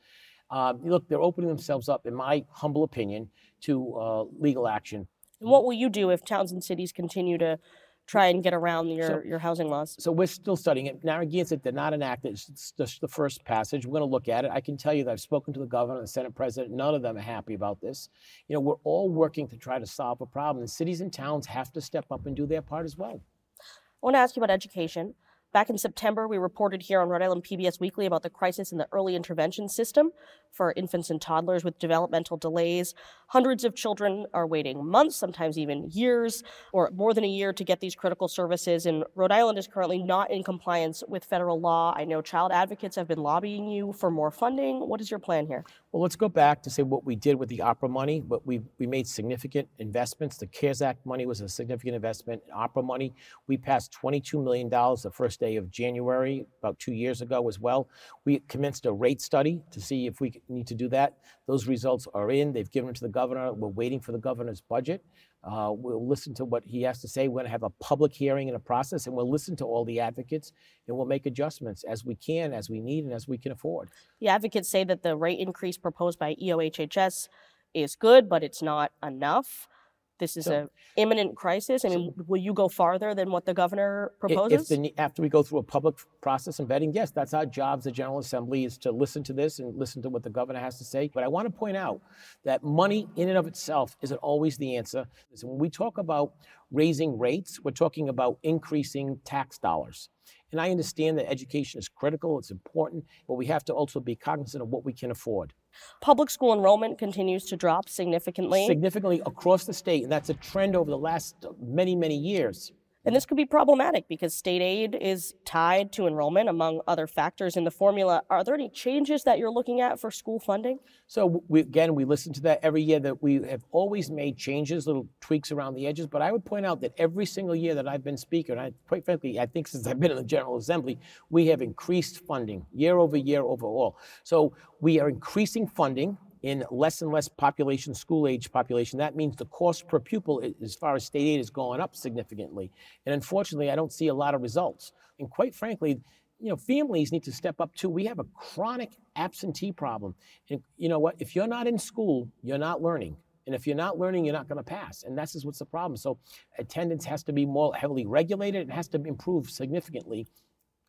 Uh, 0.50 0.74
look, 0.82 1.08
they're 1.08 1.20
opening 1.20 1.48
themselves 1.48 1.88
up, 1.88 2.06
in 2.06 2.14
my 2.14 2.44
humble 2.50 2.84
opinion, 2.84 3.28
to 3.62 3.94
uh, 3.96 4.24
legal 4.38 4.68
action. 4.68 5.06
And 5.40 5.50
what 5.50 5.64
will 5.64 5.72
you 5.72 5.88
do 5.88 6.10
if 6.10 6.24
towns 6.24 6.52
and 6.52 6.62
cities 6.62 6.92
continue 6.92 7.36
to 7.38 7.58
try 8.06 8.26
and 8.26 8.42
get 8.42 8.54
around 8.54 8.88
your, 8.88 9.06
so, 9.08 9.22
your 9.24 9.38
housing 9.40 9.68
laws? 9.68 9.96
So 9.98 10.12
we're 10.12 10.28
still 10.28 10.56
studying 10.56 10.86
it. 10.86 11.02
Narragansett 11.02 11.62
did 11.62 11.74
not 11.74 11.92
enact 11.92 12.24
it. 12.24 12.30
It's 12.30 12.72
just 12.72 13.00
the 13.00 13.08
first 13.08 13.44
passage. 13.44 13.84
We're 13.84 13.98
going 13.98 14.08
to 14.08 14.12
look 14.12 14.28
at 14.28 14.44
it. 14.44 14.50
I 14.52 14.60
can 14.60 14.76
tell 14.76 14.94
you 14.94 15.04
that 15.04 15.10
I've 15.10 15.20
spoken 15.20 15.52
to 15.54 15.60
the 15.60 15.66
governor 15.66 15.98
and 15.98 16.04
the 16.04 16.12
Senate 16.12 16.34
president. 16.34 16.72
None 16.72 16.94
of 16.94 17.02
them 17.02 17.16
are 17.16 17.20
happy 17.20 17.54
about 17.54 17.80
this. 17.80 18.08
You 18.48 18.54
know, 18.54 18.60
we're 18.60 18.76
all 18.84 19.10
working 19.10 19.48
to 19.48 19.56
try 19.56 19.78
to 19.78 19.86
solve 19.86 20.20
a 20.20 20.26
problem. 20.26 20.62
And 20.62 20.70
cities 20.70 21.00
and 21.00 21.12
towns 21.12 21.46
have 21.46 21.72
to 21.72 21.80
step 21.80 22.06
up 22.10 22.26
and 22.26 22.36
do 22.36 22.46
their 22.46 22.62
part 22.62 22.84
as 22.84 22.96
well. 22.96 23.20
I 23.60 23.64
want 24.00 24.14
to 24.14 24.20
ask 24.20 24.36
you 24.36 24.42
about 24.42 24.54
education. 24.54 25.14
Back 25.52 25.70
in 25.70 25.78
September, 25.78 26.28
we 26.28 26.36
reported 26.36 26.82
here 26.82 27.00
on 27.00 27.08
Rhode 27.08 27.22
Island 27.22 27.44
PBS 27.44 27.80
Weekly 27.80 28.04
about 28.04 28.22
the 28.22 28.28
crisis 28.28 28.72
in 28.72 28.78
the 28.78 28.88
early 28.92 29.16
intervention 29.16 29.68
system 29.68 30.10
for 30.52 30.74
infants 30.76 31.08
and 31.08 31.20
toddlers 31.20 31.64
with 31.64 31.78
developmental 31.78 32.36
delays. 32.36 32.94
Hundreds 33.28 33.64
of 33.64 33.74
children 33.74 34.26
are 34.34 34.46
waiting 34.46 34.84
months, 34.84 35.16
sometimes 35.16 35.56
even 35.56 35.88
years, 35.90 36.42
or 36.72 36.90
more 36.94 37.14
than 37.14 37.24
a 37.24 37.28
year 37.28 37.52
to 37.54 37.64
get 37.64 37.80
these 37.80 37.94
critical 37.94 38.28
services. 38.28 38.84
And 38.84 39.04
Rhode 39.14 39.32
Island 39.32 39.58
is 39.58 39.66
currently 39.66 40.02
not 40.02 40.30
in 40.30 40.42
compliance 40.42 41.02
with 41.08 41.24
federal 41.24 41.58
law. 41.58 41.94
I 41.96 42.04
know 42.04 42.20
child 42.20 42.52
advocates 42.52 42.96
have 42.96 43.08
been 43.08 43.22
lobbying 43.22 43.68
you 43.68 43.92
for 43.92 44.10
more 44.10 44.30
funding. 44.30 44.80
What 44.86 45.00
is 45.00 45.10
your 45.10 45.20
plan 45.20 45.46
here? 45.46 45.64
Well, 45.96 46.02
let's 46.02 46.14
go 46.14 46.28
back 46.28 46.62
to 46.64 46.68
say 46.68 46.82
what 46.82 47.06
we 47.06 47.16
did 47.16 47.36
with 47.36 47.48
the 47.48 47.62
ARPA 47.64 47.88
money, 47.88 48.20
but 48.20 48.46
we, 48.46 48.60
we 48.78 48.86
made 48.86 49.06
significant 49.06 49.66
investments. 49.78 50.36
The 50.36 50.46
CARES 50.46 50.82
Act 50.82 51.06
money 51.06 51.24
was 51.24 51.40
a 51.40 51.48
significant 51.48 51.94
investment. 51.96 52.42
In 52.46 52.54
ARPA 52.54 52.84
money, 52.84 53.14
we 53.46 53.56
passed 53.56 53.96
$22 54.02 54.44
million 54.44 54.68
the 54.68 55.10
first 55.10 55.40
day 55.40 55.56
of 55.56 55.70
January, 55.70 56.44
about 56.60 56.78
two 56.78 56.92
years 56.92 57.22
ago 57.22 57.48
as 57.48 57.58
well. 57.58 57.88
We 58.26 58.40
commenced 58.40 58.84
a 58.84 58.92
rate 58.92 59.22
study 59.22 59.62
to 59.70 59.80
see 59.80 60.06
if 60.06 60.20
we 60.20 60.42
need 60.50 60.66
to 60.66 60.74
do 60.74 60.90
that. 60.90 61.16
Those 61.46 61.66
results 61.66 62.06
are 62.12 62.30
in. 62.30 62.52
They've 62.52 62.70
given 62.70 62.88
them 62.88 62.94
to 62.96 63.00
the 63.00 63.08
governor. 63.08 63.54
We're 63.54 63.68
waiting 63.68 64.00
for 64.00 64.12
the 64.12 64.18
governor's 64.18 64.60
budget. 64.60 65.02
Uh, 65.44 65.70
we'll 65.72 66.06
listen 66.06 66.34
to 66.34 66.44
what 66.44 66.64
he 66.64 66.82
has 66.82 67.00
to 67.00 67.08
say. 67.08 67.28
We're 67.28 67.34
going 67.34 67.44
to 67.44 67.50
have 67.50 67.62
a 67.62 67.70
public 67.70 68.12
hearing 68.12 68.48
and 68.48 68.56
a 68.56 68.60
process, 68.60 69.06
and 69.06 69.14
we'll 69.14 69.30
listen 69.30 69.54
to 69.56 69.64
all 69.64 69.84
the 69.84 70.00
advocates, 70.00 70.52
and 70.88 70.96
we'll 70.96 71.06
make 71.06 71.26
adjustments 71.26 71.84
as 71.84 72.04
we 72.04 72.16
can, 72.16 72.52
as 72.52 72.68
we 72.68 72.80
need, 72.80 73.04
and 73.04 73.12
as 73.12 73.28
we 73.28 73.38
can 73.38 73.52
afford. 73.52 73.90
The 74.20 74.28
advocates 74.28 74.68
say 74.68 74.82
that 74.84 75.02
the 75.02 75.16
rate 75.16 75.38
increase 75.38 75.78
proposed 75.78 76.18
by 76.18 76.34
EOHHS 76.34 77.28
is 77.74 77.94
good, 77.94 78.28
but 78.28 78.42
it's 78.42 78.62
not 78.62 78.92
enough. 79.04 79.68
This 80.18 80.36
is 80.36 80.46
So- 80.46 80.54
an 80.54 80.70
imminent 80.96 81.36
crisis. 81.36 81.84
I 81.84 81.90
mean, 81.90 82.14
will 82.26 82.40
you 82.40 82.54
go 82.54 82.68
farther 82.68 83.14
than 83.14 83.30
what 83.30 83.44
the 83.44 83.52
governor 83.52 84.12
proposes? 84.18 84.70
If 84.70 84.80
the, 84.80 84.94
after 84.98 85.20
we 85.20 85.28
go 85.28 85.42
through 85.42 85.58
a 85.58 85.62
public 85.62 85.96
process 86.20 86.58
and 86.58 86.68
vetting, 86.68 86.94
yes, 86.94 87.10
that's 87.10 87.34
our 87.34 87.44
job 87.44 87.78
as 87.78 87.84
the 87.84 87.92
General 87.92 88.18
Assembly 88.18 88.64
is 88.64 88.78
to 88.78 88.92
listen 88.92 89.22
to 89.24 89.32
this 89.32 89.58
and 89.58 89.76
listen 89.76 90.00
to 90.02 90.08
what 90.08 90.22
the 90.22 90.30
governor 90.30 90.60
has 90.60 90.78
to 90.78 90.84
say. 90.84 91.10
But 91.12 91.22
I 91.22 91.28
want 91.28 91.46
to 91.46 91.52
point 91.52 91.76
out 91.76 92.00
that 92.44 92.62
money 92.62 93.08
in 93.16 93.28
and 93.28 93.36
of 93.36 93.46
itself 93.46 93.96
isn't 94.00 94.18
always 94.18 94.56
the 94.56 94.76
answer. 94.76 95.06
Listen, 95.30 95.50
when 95.50 95.58
we 95.58 95.68
talk 95.68 95.98
about 95.98 96.32
raising 96.70 97.18
rates, 97.18 97.60
we're 97.62 97.70
talking 97.70 98.08
about 98.08 98.38
increasing 98.42 99.20
tax 99.24 99.58
dollars. 99.58 100.08
And 100.52 100.60
I 100.60 100.70
understand 100.70 101.18
that 101.18 101.28
education 101.30 101.78
is 101.78 101.88
critical, 101.88 102.38
it's 102.38 102.50
important, 102.50 103.04
but 103.28 103.34
we 103.34 103.46
have 103.46 103.64
to 103.66 103.74
also 103.74 104.00
be 104.00 104.16
cognizant 104.16 104.62
of 104.62 104.68
what 104.68 104.84
we 104.84 104.92
can 104.92 105.10
afford. 105.10 105.52
Public 106.00 106.30
school 106.30 106.52
enrollment 106.52 106.98
continues 106.98 107.44
to 107.46 107.56
drop 107.56 107.88
significantly. 107.88 108.66
Significantly 108.66 109.22
across 109.26 109.64
the 109.64 109.74
state, 109.74 110.02
and 110.02 110.12
that's 110.12 110.30
a 110.30 110.34
trend 110.34 110.76
over 110.76 110.90
the 110.90 110.98
last 110.98 111.36
many, 111.60 111.94
many 111.94 112.16
years. 112.16 112.72
And 113.06 113.14
this 113.14 113.24
could 113.24 113.36
be 113.36 113.46
problematic 113.46 114.08
because 114.08 114.34
state 114.34 114.60
aid 114.60 114.98
is 115.00 115.32
tied 115.44 115.92
to 115.92 116.08
enrollment, 116.08 116.48
among 116.48 116.80
other 116.88 117.06
factors 117.06 117.56
in 117.56 117.62
the 117.62 117.70
formula. 117.70 118.22
Are 118.28 118.42
there 118.42 118.52
any 118.52 118.68
changes 118.68 119.22
that 119.22 119.38
you're 119.38 119.50
looking 119.50 119.80
at 119.80 120.00
for 120.00 120.10
school 120.10 120.40
funding? 120.40 120.80
So 121.06 121.44
we, 121.46 121.60
again, 121.60 121.94
we 121.94 122.04
listen 122.04 122.32
to 122.32 122.40
that 122.42 122.58
every 122.64 122.82
year 122.82 122.98
that 122.98 123.22
we 123.22 123.34
have 123.44 123.64
always 123.70 124.10
made 124.10 124.36
changes, 124.36 124.88
little 124.88 125.06
tweaks 125.20 125.52
around 125.52 125.74
the 125.74 125.86
edges. 125.86 126.08
But 126.08 126.20
I 126.20 126.32
would 126.32 126.44
point 126.44 126.66
out 126.66 126.80
that 126.80 126.94
every 126.98 127.26
single 127.26 127.54
year 127.54 127.76
that 127.76 127.86
I've 127.86 128.02
been 128.02 128.16
speaker, 128.16 128.50
and 128.52 128.60
I, 128.60 128.72
quite 128.88 129.04
frankly, 129.04 129.38
I 129.38 129.46
think 129.46 129.68
since 129.68 129.86
I've 129.86 130.00
been 130.00 130.10
in 130.10 130.16
the 130.16 130.24
General 130.24 130.56
Assembly, 130.56 130.98
we 131.30 131.46
have 131.46 131.62
increased 131.62 132.26
funding 132.26 132.66
year 132.72 132.98
over 132.98 133.16
year 133.16 133.42
overall. 133.42 133.98
So 134.24 134.52
we 134.80 134.98
are 134.98 135.08
increasing 135.08 135.68
funding 135.68 136.18
in 136.46 136.64
less 136.70 137.02
and 137.02 137.10
less 137.10 137.26
population, 137.26 137.92
school 137.92 138.28
age 138.28 138.52
population. 138.52 139.00
That 139.00 139.16
means 139.16 139.34
the 139.34 139.46
cost 139.46 139.88
per 139.88 139.98
pupil, 139.98 140.40
as 140.62 140.76
far 140.76 140.94
as 140.94 141.04
state 141.04 141.26
aid, 141.26 141.40
is 141.40 141.50
going 141.50 141.80
up 141.80 141.96
significantly. 141.96 142.70
And 143.04 143.12
unfortunately, 143.12 143.68
I 143.68 143.74
don't 143.74 143.92
see 143.92 144.06
a 144.06 144.14
lot 144.14 144.32
of 144.32 144.42
results. 144.42 144.92
And 145.18 145.28
quite 145.28 145.56
frankly, 145.56 145.98
you 146.38 146.48
know, 146.48 146.54
families 146.56 147.10
need 147.10 147.24
to 147.24 147.32
step 147.32 147.60
up 147.60 147.74
too. 147.74 147.88
We 147.88 148.04
have 148.04 148.20
a 148.20 148.26
chronic 148.36 148.92
absentee 149.16 149.72
problem. 149.72 150.14
And 150.48 150.62
you 150.76 150.88
know 150.88 151.00
what? 151.00 151.16
If 151.18 151.34
you're 151.34 151.48
not 151.48 151.66
in 151.66 151.80
school, 151.80 152.28
you're 152.44 152.58
not 152.58 152.80
learning. 152.80 153.16
And 153.46 153.52
if 153.52 153.66
you're 153.66 153.74
not 153.74 153.98
learning, 153.98 154.24
you're 154.24 154.32
not 154.32 154.46
going 154.46 154.58
to 154.58 154.62
pass. 154.62 155.02
And 155.02 155.18
that's 155.18 155.32
just 155.32 155.44
what's 155.44 155.58
the 155.58 155.64
problem. 155.64 155.96
So 155.96 156.16
attendance 156.58 157.04
has 157.06 157.24
to 157.24 157.32
be 157.32 157.44
more 157.44 157.74
heavily 157.74 158.06
regulated. 158.06 158.68
It 158.68 158.72
has 158.72 158.86
to 158.90 159.02
improve 159.02 159.50
significantly 159.50 160.28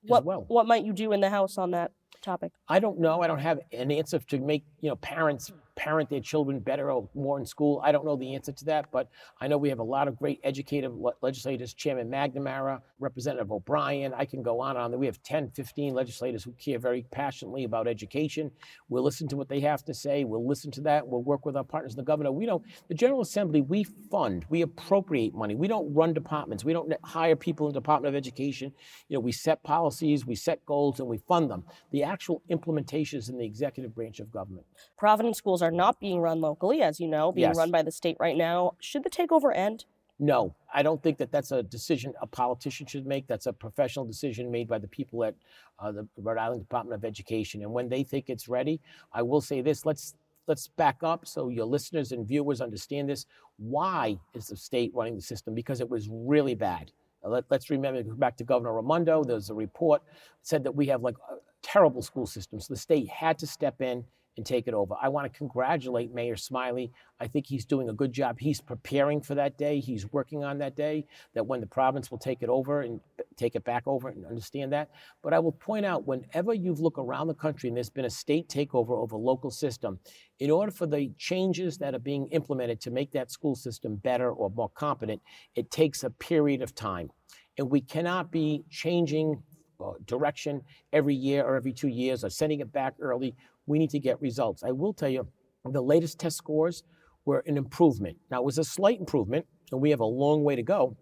What, 0.04 0.20
as 0.20 0.26
well. 0.26 0.46
what 0.50 0.68
might 0.68 0.86
you 0.86 0.94
do 0.94 1.14
in 1.14 1.20
the 1.20 1.32
House 1.32 1.58
on 1.58 1.72
that 1.72 1.94
topic? 2.22 2.52
I 2.68 2.80
don't 2.80 3.00
know. 3.00 3.22
I 3.22 3.28
don't 3.28 3.40
have 3.40 3.60
an 3.72 3.92
answer 3.92 4.20
to 4.20 4.40
make 4.40 4.64
you 4.82 4.90
know 4.90 4.96
parents 4.98 5.52
parent 5.78 6.10
their 6.10 6.20
children 6.20 6.60
better 6.60 6.92
or 6.92 7.08
more 7.14 7.40
in 7.40 7.46
school. 7.46 7.80
I 7.84 7.92
don't 7.94 8.04
know 8.04 8.18
the 8.18 8.36
answer 8.36 8.52
to 8.52 8.66
that, 8.66 8.92
but 8.92 9.10
I 9.40 9.48
know 9.48 9.58
we 9.58 9.70
have 9.70 9.80
a 9.80 9.84
lot 9.84 10.08
of 10.08 10.18
great 10.18 10.42
educative 10.44 10.94
le- 10.94 11.14
legislators. 11.22 11.74
Chairman 11.74 12.10
McNamara, 12.10 12.82
Representative 13.00 13.52
O'Brien. 13.52 14.14
I 14.14 14.26
can 14.26 14.42
go 14.42 14.60
on 14.60 14.76
and 14.76 14.94
on. 14.94 15.00
We 15.00 15.06
have 15.06 15.22
10, 15.24 15.52
15 15.52 15.94
legislators 15.94 16.44
who 16.44 16.52
care 16.54 16.80
very 16.80 17.04
passionately 17.12 17.64
about 17.64 17.88
education. 17.88 18.52
We'll 18.90 19.04
listen 19.04 19.28
to 19.30 19.38
what 19.38 19.48
they 19.48 19.60
have 19.62 19.86
to 19.86 19.94
say. 19.94 20.24
We'll 20.24 20.48
listen 20.48 20.72
to 20.72 20.82
that. 20.82 21.08
We'll 21.08 21.22
work 21.22 21.46
with 21.46 21.56
our 21.56 21.64
partners 21.64 21.94
in 21.94 21.98
the 21.98 22.04
governor. 22.04 22.32
We 22.32 22.46
don't. 22.48 22.64
The 22.88 22.96
General 22.96 23.22
Assembly. 23.22 23.62
We 23.62 23.84
fund. 23.84 24.46
We 24.50 24.64
appropriate 24.64 25.36
money. 25.36 25.56
We 25.56 25.68
don't 25.68 25.94
run 25.94 26.14
departments. 26.14 26.66
We 26.66 26.74
don't 26.74 26.92
hire 27.04 27.36
people 27.36 27.68
in 27.68 27.74
the 27.74 27.80
Department 27.80 28.16
of 28.16 28.18
Education. 28.18 28.74
You 29.10 29.16
know, 29.16 29.20
we 29.20 29.32
set 29.32 29.62
policies, 29.64 30.26
we 30.26 30.36
set 30.36 30.66
goals, 30.66 31.00
and 31.00 31.08
we 31.08 31.20
fund 31.20 31.52
them. 31.52 31.64
The 31.92 32.04
actual 32.04 32.42
implementation 32.50 33.20
is 33.20 33.30
in 33.30 33.38
the 33.38 33.46
executive 33.46 33.94
branch 33.94 34.20
of 34.20 34.32
government. 34.32 34.66
Providence 34.98 35.38
schools 35.38 35.62
are 35.62 35.67
not 35.72 36.00
being 36.00 36.20
run 36.20 36.42
locally, 36.42 36.82
as 36.82 37.00
you 37.00 37.08
know, 37.08 37.32
being 37.32 37.50
Yes. 37.50 37.58
run 37.58 37.72
by 37.72 37.82
the 37.82 37.92
state 37.92 38.18
right 38.20 38.38
now. 38.38 38.74
Should 38.80 39.04
the 39.04 39.10
takeover 39.10 39.56
end? 39.56 39.86
No, 40.20 40.56
I 40.74 40.82
don't 40.82 41.02
think 41.02 41.20
that 41.20 41.32
that's 41.32 41.52
a 41.52 41.62
decision 41.62 42.14
a 42.22 42.28
politician 42.28 42.88
should 42.88 43.06
make. 43.06 43.28
That's 43.28 43.46
a 43.46 43.54
professional 43.54 44.04
decision 44.06 44.50
made 44.50 44.68
by 44.68 44.80
the 44.80 44.88
people 44.88 45.24
at 45.24 45.36
uh, 45.80 45.92
the 45.92 46.08
Rhode 46.18 46.40
Island 46.40 46.62
Department 46.62 46.96
of 46.96 47.06
Education. 47.06 47.62
And 47.62 47.72
when 47.72 47.88
they 47.88 48.04
think 48.04 48.26
it's 48.28 48.48
ready, 48.48 48.82
I 49.14 49.22
will 49.22 49.42
say 49.42 49.62
this: 49.62 49.86
let's 49.86 50.16
let's 50.48 50.70
back 50.70 51.04
up 51.04 51.28
so 51.28 51.50
your 51.50 51.66
listeners 51.66 52.14
and 52.14 52.28
viewers 52.28 52.62
understand 52.62 53.10
this. 53.10 53.28
Why 53.58 54.18
is 54.34 54.48
the 54.48 54.58
state 54.58 54.92
running 54.96 55.16
the 55.16 55.22
system? 55.22 55.54
Because 55.54 55.82
it 55.82 55.90
was 55.90 56.10
really 56.12 56.56
bad. 56.56 56.92
Uh, 57.24 57.30
Let, 57.30 57.52
us 57.52 57.70
remember, 57.70 58.02
back 58.16 58.38
to 58.38 58.44
Governor 58.44 58.74
Raimondo. 58.74 59.24
There's 59.24 59.50
a 59.50 59.54
report 59.54 60.02
said 60.42 60.64
that 60.64 60.76
we 60.76 60.88
have 60.88 61.04
like 61.04 61.16
a 61.30 61.36
terrible 61.62 62.02
school 62.02 62.26
system. 62.26 62.60
So 62.60 62.74
the 62.74 62.80
state 62.80 63.08
had 63.08 63.38
to 63.40 63.48
step 63.48 63.82
in 63.82 64.06
and 64.38 64.46
take 64.46 64.68
it 64.68 64.74
over. 64.74 64.96
I 65.02 65.10
want 65.10 65.32
to 65.32 65.38
congratulate 65.38 66.14
Mayor 66.14 66.38
Smiley. 66.38 66.92
I 67.20 67.28
think 67.28 67.48
he's 67.48 67.66
doing 67.66 67.90
a 67.90 67.94
good 67.94 68.14
job. 68.14 68.40
He's 68.40 68.62
preparing 68.62 69.22
for 69.22 69.36
that 69.36 69.58
day. 69.58 69.80
He's 69.80 70.12
working 70.14 70.44
on 70.44 70.60
that 70.60 70.76
day 70.76 71.06
that 71.34 71.46
when 71.46 71.60
the 71.60 71.68
province 71.68 72.12
will 72.12 72.20
take 72.20 72.44
it 72.44 72.50
over 72.50 72.82
and 72.82 73.02
take 73.36 73.56
it 73.56 73.64
back 73.64 73.84
over 73.88 74.10
and 74.10 74.26
understand 74.26 74.72
that. 74.74 74.92
But 75.24 75.34
I 75.34 75.40
will 75.40 75.52
point 75.52 75.86
out 75.86 76.08
whenever 76.08 76.54
you 76.54 76.74
look 76.74 76.98
around 76.98 77.28
the 77.28 77.34
country 77.34 77.68
and 77.68 77.76
there's 77.76 77.90
been 77.90 78.06
a 78.06 78.10
state 78.10 78.48
takeover 78.48 79.04
of 79.04 79.12
a 79.12 79.18
local 79.18 79.52
system, 79.52 80.00
in 80.40 80.52
order 80.52 80.72
for 80.72 80.86
the 80.86 81.12
changes 81.18 81.78
that 81.80 81.96
are 81.96 82.00
being 82.00 82.28
implemented 82.28 82.80
to 82.82 82.92
make 82.92 83.12
that 83.12 83.32
school 83.32 83.56
system 83.56 83.96
better 83.96 84.32
or 84.32 84.52
more 84.52 84.70
competent, 84.70 85.22
it 85.56 85.72
takes 85.72 86.04
a 86.04 86.12
period 86.12 86.62
of 86.62 86.76
time. 86.76 87.10
And 87.58 87.72
we 87.72 87.82
cannot 87.82 88.32
be 88.32 88.64
changing 88.70 89.42
uh, 89.80 89.94
direction 90.06 90.62
every 90.94 91.16
year 91.16 91.44
or 91.44 91.56
every 91.56 91.74
two 91.74 91.88
years 91.88 92.24
or 92.24 92.30
sending 92.30 92.60
it 92.60 92.72
back 92.72 92.94
early. 93.00 93.36
We 93.68 93.78
need 93.78 93.92
to 93.92 94.00
get 94.00 94.20
results. 94.20 94.64
I 94.64 94.72
will 94.72 94.94
tell 94.94 95.10
you, 95.10 95.28
the 95.64 95.82
latest 95.82 96.20
test 96.20 96.38
scores 96.38 96.84
were 97.26 97.44
an 97.46 97.58
improvement. 97.58 98.18
Now, 98.32 98.40
it 98.40 98.46
was 98.46 98.58
a 98.58 98.64
slight 98.64 99.00
improvement, 99.00 99.46
and 99.72 99.82
we 99.82 99.92
have 99.92 100.00
a 100.00 100.06
long 100.06 100.44
way 100.44 100.56
to 100.56 100.64
go, 100.64 100.98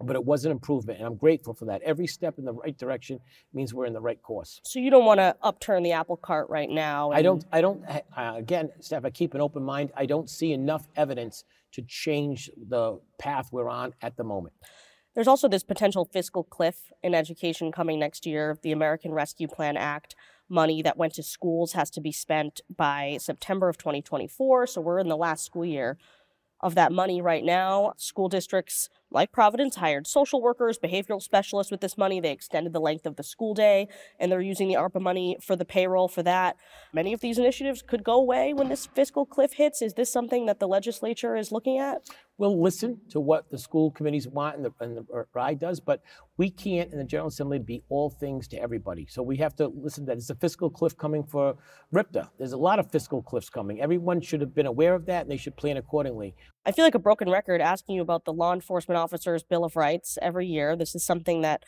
but 0.00 0.16
it 0.16 0.24
was 0.24 0.44
an 0.44 0.50
improvement, 0.50 0.98
and 0.98 1.06
I'm 1.06 1.16
grateful 1.16 1.52
for 1.52 1.66
that. 1.66 1.82
Every 1.82 2.06
step 2.06 2.38
in 2.38 2.44
the 2.44 2.54
right 2.54 2.76
direction 2.76 3.20
means 3.52 3.74
we're 3.74 3.84
in 3.84 3.92
the 3.92 4.00
right 4.00 4.20
course. 4.22 4.60
So 4.64 4.78
you 4.78 4.90
don't 4.90 5.04
want 5.04 5.20
to 5.20 5.36
upturn 5.42 5.82
the 5.82 5.92
apple 5.92 6.16
cart 6.16 6.48
right 6.48 6.70
now. 6.70 7.10
I 7.10 7.20
don't, 7.20 7.44
I 7.52 7.60
don't, 7.60 7.84
uh, 7.86 8.00
again, 8.36 8.70
Steph, 8.80 9.04
I 9.04 9.10
keep 9.10 9.34
an 9.34 9.40
open 9.40 9.62
mind. 9.62 9.90
I 9.96 10.06
don't 10.06 10.30
see 10.30 10.52
enough 10.52 10.88
evidence 10.96 11.44
to 11.72 11.82
change 11.82 12.50
the 12.56 12.98
path 13.18 13.50
we're 13.52 13.68
on 13.68 13.92
at 14.00 14.16
the 14.16 14.24
moment. 14.24 14.54
There's 15.14 15.28
also 15.28 15.48
this 15.48 15.64
potential 15.64 16.08
fiscal 16.10 16.44
cliff 16.44 16.92
in 17.02 17.14
education 17.14 17.72
coming 17.72 17.98
next 17.98 18.24
year. 18.24 18.56
The 18.62 18.72
American 18.72 19.12
Rescue 19.12 19.48
Plan 19.48 19.76
Act 19.76 20.14
money 20.48 20.82
that 20.82 20.96
went 20.96 21.14
to 21.14 21.22
schools 21.22 21.72
has 21.72 21.90
to 21.90 22.00
be 22.00 22.12
spent 22.12 22.60
by 22.74 23.18
September 23.20 23.68
of 23.68 23.78
2024. 23.78 24.66
So 24.66 24.80
we're 24.80 24.98
in 24.98 25.08
the 25.08 25.16
last 25.16 25.44
school 25.44 25.64
year 25.64 25.98
of 26.60 26.74
that 26.74 26.92
money 26.92 27.22
right 27.22 27.44
now. 27.44 27.92
School 27.96 28.28
districts 28.28 28.88
like 29.10 29.32
Providence 29.32 29.76
hired 29.76 30.06
social 30.06 30.42
workers, 30.42 30.78
behavioral 30.78 31.22
specialists 31.22 31.70
with 31.70 31.80
this 31.80 31.96
money. 31.96 32.20
They 32.20 32.32
extended 32.32 32.72
the 32.72 32.80
length 32.80 33.06
of 33.06 33.16
the 33.16 33.22
school 33.22 33.54
day 33.54 33.88
and 34.18 34.30
they're 34.30 34.40
using 34.40 34.68
the 34.68 34.74
ARPA 34.74 35.00
money 35.00 35.38
for 35.42 35.56
the 35.56 35.64
payroll 35.64 36.08
for 36.08 36.22
that. 36.22 36.56
Many 36.92 37.12
of 37.12 37.20
these 37.20 37.38
initiatives 37.38 37.82
could 37.82 38.04
go 38.04 38.14
away 38.14 38.52
when 38.52 38.68
this 38.68 38.86
fiscal 38.86 39.24
cliff 39.24 39.54
hits. 39.54 39.82
Is 39.82 39.94
this 39.94 40.12
something 40.12 40.46
that 40.46 40.60
the 40.60 40.68
legislature 40.68 41.36
is 41.36 41.52
looking 41.52 41.78
at? 41.78 42.02
We'll 42.36 42.62
listen 42.62 43.00
to 43.10 43.18
what 43.18 43.50
the 43.50 43.58
school 43.58 43.90
committees 43.90 44.28
want 44.28 44.56
and 44.56 44.64
the, 44.64 44.72
and 44.80 44.96
the 44.96 45.24
RIDE 45.34 45.58
does, 45.58 45.80
but 45.80 46.02
we 46.36 46.50
can't 46.50 46.92
in 46.92 46.98
the 46.98 47.04
General 47.04 47.28
Assembly 47.28 47.58
be 47.58 47.82
all 47.88 48.10
things 48.10 48.46
to 48.48 48.56
everybody. 48.58 49.06
So 49.10 49.24
we 49.24 49.38
have 49.38 49.56
to 49.56 49.66
listen 49.66 50.04
that 50.04 50.18
it's 50.18 50.30
a 50.30 50.36
fiscal 50.36 50.70
cliff 50.70 50.96
coming 50.96 51.24
for 51.24 51.56
RIPTA. 51.92 52.28
There's 52.38 52.52
a 52.52 52.56
lot 52.56 52.78
of 52.78 52.92
fiscal 52.92 53.22
cliffs 53.22 53.50
coming. 53.50 53.80
Everyone 53.80 54.20
should 54.20 54.40
have 54.40 54.54
been 54.54 54.66
aware 54.66 54.94
of 54.94 55.06
that 55.06 55.22
and 55.22 55.30
they 55.32 55.36
should 55.36 55.56
plan 55.56 55.78
accordingly. 55.78 56.36
I 56.64 56.70
feel 56.70 56.84
like 56.84 56.94
a 56.94 57.00
broken 57.00 57.28
record 57.28 57.60
asking 57.60 57.96
you 57.96 58.02
about 58.02 58.24
the 58.24 58.32
law 58.32 58.52
enforcement 58.52 58.97
officers' 58.98 59.42
Bill 59.42 59.64
of 59.64 59.76
Rights 59.76 60.18
every 60.20 60.46
year. 60.46 60.76
This 60.76 60.94
is 60.94 61.04
something 61.04 61.40
that 61.42 61.64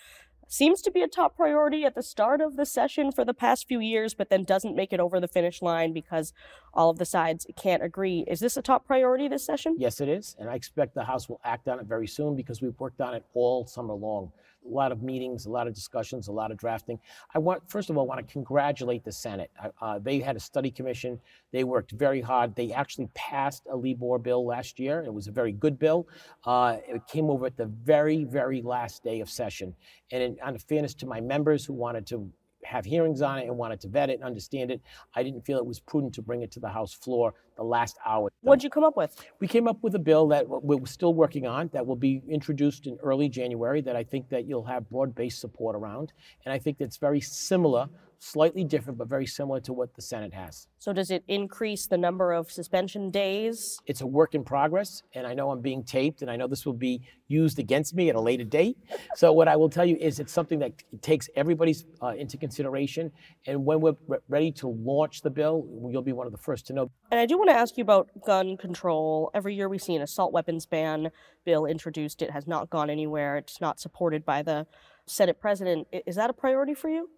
seems 0.51 0.83
to 0.83 0.91
be 0.91 1.01
a 1.01 1.09
top 1.09 1.37
priority 1.37 1.85
at 1.85 1.95
the 1.95 2.03
start 2.03 2.41
of 2.41 2.57
the 2.57 2.67
session 2.67 3.13
for 3.13 3.25
the 3.25 3.33
past 3.33 3.69
few 3.69 3.79
years, 3.79 4.15
but 4.15 4.31
then 4.31 4.43
doesn't 4.43 4.75
make 4.75 4.93
it 4.93 4.99
over 4.99 5.21
the 5.21 5.29
finish 5.29 5.63
line 5.63 5.93
because 5.93 6.33
all 6.75 6.91
of 6.91 6.99
the 6.99 7.05
sides 7.05 7.47
can't 7.57 7.85
agree. 7.85 8.25
Is 8.27 8.41
this 8.41 8.57
a 8.57 8.63
top 8.63 8.85
priority 8.85 9.29
this 9.29 9.47
session? 9.47 9.77
Yes, 9.79 10.01
it 10.01 10.09
is, 10.09 10.35
and 10.41 10.51
I 10.51 10.57
expect 10.57 10.95
the 10.95 11.05
House 11.05 11.29
will 11.29 11.41
act 11.45 11.69
on 11.69 11.79
it 11.79 11.87
very 11.87 12.09
soon 12.09 12.35
because 12.35 12.61
we've 12.61 12.79
worked 12.81 13.01
on 13.01 13.15
it 13.15 13.25
all 13.33 13.65
summer 13.65 13.95
long. 13.95 14.33
A 14.65 14.69
lot 14.69 14.93
of 14.93 15.03
meetings, 15.03 15.47
a 15.47 15.51
lot 15.51 15.67
of 15.67 15.75
discussions, 15.75 16.29
a 16.29 16.33
lot 16.33 16.51
of 16.51 16.59
drafting. 16.59 16.99
I 17.35 17.39
want, 17.39 17.69
first 17.69 17.91
of 17.91 17.97
all, 17.97 18.07
want 18.07 18.27
to 18.27 18.33
congratulate 18.33 19.05
the 19.05 19.13
Senate. 19.13 19.51
Uh, 19.81 19.99
they 19.99 20.21
had 20.21 20.37
a 20.37 20.41
study 20.41 20.71
commission. 20.71 21.19
They 21.53 21.65
worked 21.65 21.93
very 21.93 22.21
hard. 22.21 22.55
They 22.55 22.73
actually 22.73 23.09
passed 23.15 23.67
a 23.71 23.77
LEOBOR 23.77 24.19
bill 24.23 24.47
last 24.47 24.79
year. 24.79 25.03
It 25.03 25.13
was 25.13 25.27
a 25.29 25.33
very 25.33 25.53
good 25.53 25.79
bill. 25.79 26.07
Uh, 26.45 26.77
it 26.87 27.07
came 27.07 27.31
over 27.31 27.47
at 27.47 27.57
the 27.57 27.67
very, 27.67 28.25
very 28.25 28.63
last 28.63 29.03
day 29.03 29.21
of 29.21 29.31
session. 29.31 29.75
And 30.13 30.23
in, 30.23 30.37
on 30.43 30.59
fairness 30.59 30.95
to 30.95 31.07
my 31.07 31.21
members 31.21 31.65
who 31.65 31.73
wanted 31.73 32.07
to 32.09 32.31
have 32.65 32.85
hearings 32.85 33.23
on 33.23 33.39
it 33.39 33.47
and 33.47 33.57
wanted 33.57 33.81
to 33.81 33.89
vet 33.89 34.11
it 34.11 34.15
and 34.15 34.25
understand 34.25 34.71
it. 34.71 34.81
I 35.15 35.23
didn't 35.23 35.45
feel 35.45 35.59
it 35.59 35.67
was 35.67 35.81
prudent 35.81 36.15
to 36.15 36.23
bring 36.23 36.43
it 36.43 36.51
to 36.53 36.61
the 36.61 36.69
House 36.69 36.93
floor 36.93 37.35
the 37.57 37.63
last 37.63 37.99
hour. 38.07 38.31
What'd 38.43 38.63
you 38.63 38.71
come 38.71 38.85
up 38.85 38.97
with? 38.97 39.17
We 39.39 39.49
came 39.49 39.69
up 39.69 39.83
with 39.83 39.95
a 39.95 39.99
bill 39.99 40.29
that 40.29 40.47
we're 40.49 40.87
still 40.87 41.15
working 41.15 41.47
on 41.47 41.69
that 41.73 41.87
will 41.87 41.97
be 41.97 42.23
introduced 42.29 42.87
in 42.87 42.97
early 43.03 43.29
January 43.29 43.81
that 43.83 43.97
I 43.97 44.05
think 44.05 44.29
that 44.31 44.47
you'll 44.47 44.65
have 44.65 44.89
broad-based 44.89 45.41
support 45.41 45.77
around. 45.77 46.13
And 46.45 46.53
I 46.53 46.59
think 46.59 46.79
that's 46.79 46.97
very 46.97 47.21
similar 47.21 47.89
slightly 48.21 48.65
different, 48.65 48.99
but 48.99 49.09
very 49.09 49.27
similar 49.27 49.61
to 49.61 49.73
what 49.73 49.95
the 49.95 50.03
Senate 50.03 50.33
has. 50.33 50.69
So 50.79 50.93
does 50.93 51.11
it 51.11 51.25
increase 51.27 51.87
the 51.87 51.97
number 51.97 52.33
of 52.33 52.51
suspension 52.51 53.11
days? 53.11 53.81
It's 53.87 54.03
a 54.03 54.07
work 54.07 54.35
in 54.35 54.45
progress, 54.45 55.03
and 55.15 55.27
I 55.27 55.35
know 55.35 55.51
I'm 55.51 55.63
being 55.63 55.83
taped, 55.83 56.21
and 56.21 56.31
I 56.31 56.37
know 56.37 56.47
this 56.47 56.67
will 56.67 56.75
be 56.75 57.01
used 57.29 57.59
against 57.59 57.95
me 57.95 58.11
at 58.11 58.17
a 58.17 58.21
later 58.21 58.45
date. 58.45 58.77
So 59.17 59.33
what 59.33 59.49
I 59.49 59.57
will 59.57 59.71
tell 59.71 59.87
you 59.87 59.97
is 59.97 60.21
it's 60.21 60.33
something 60.33 60.59
that 60.59 60.73
takes 61.01 61.29
everybody's 61.35 61.87
uh, 62.03 62.09
into 62.09 62.37
consideration, 62.37 63.11
and 63.47 63.65
when 63.65 63.81
we're 63.81 63.97
re- 64.07 64.19
ready 64.29 64.53
to 64.53 64.69
launch 64.69 65.23
the 65.23 65.31
bill, 65.31 65.67
you'll 65.91 66.03
be 66.03 66.13
one 66.13 66.27
of 66.27 66.33
the 66.33 66.39
first 66.39 66.67
to 66.67 66.75
know. 66.75 66.91
And 67.11 67.19
I 67.19 67.27
do 67.27 67.39
want 67.39 67.49
to 67.49 67.57
ask 67.57 67.79
you 67.79 67.83
about 67.83 68.09
gun 68.27 68.59
control. 68.59 69.31
Every 69.35 69.55
year 69.55 69.69
we 69.69 69.79
see 69.79 69.95
an 69.95 70.03
assault 70.03 70.33
weapons 70.33 70.67
ban 70.67 71.11
bill 71.47 71.65
introduced. 71.65 72.21
It 72.21 72.31
has 72.31 72.47
not 72.47 72.69
gone 72.69 72.91
anywhere. 72.91 73.39
It's 73.39 73.63
not 73.63 73.81
supported 73.81 74.27
by 74.27 74.43
the 74.43 74.67
Senate 75.07 75.41
president. 75.41 75.89
Is 76.07 76.17
that 76.17 76.29
a 76.29 76.35
priority 76.35 76.75
for 76.75 76.91
you? 76.91 77.09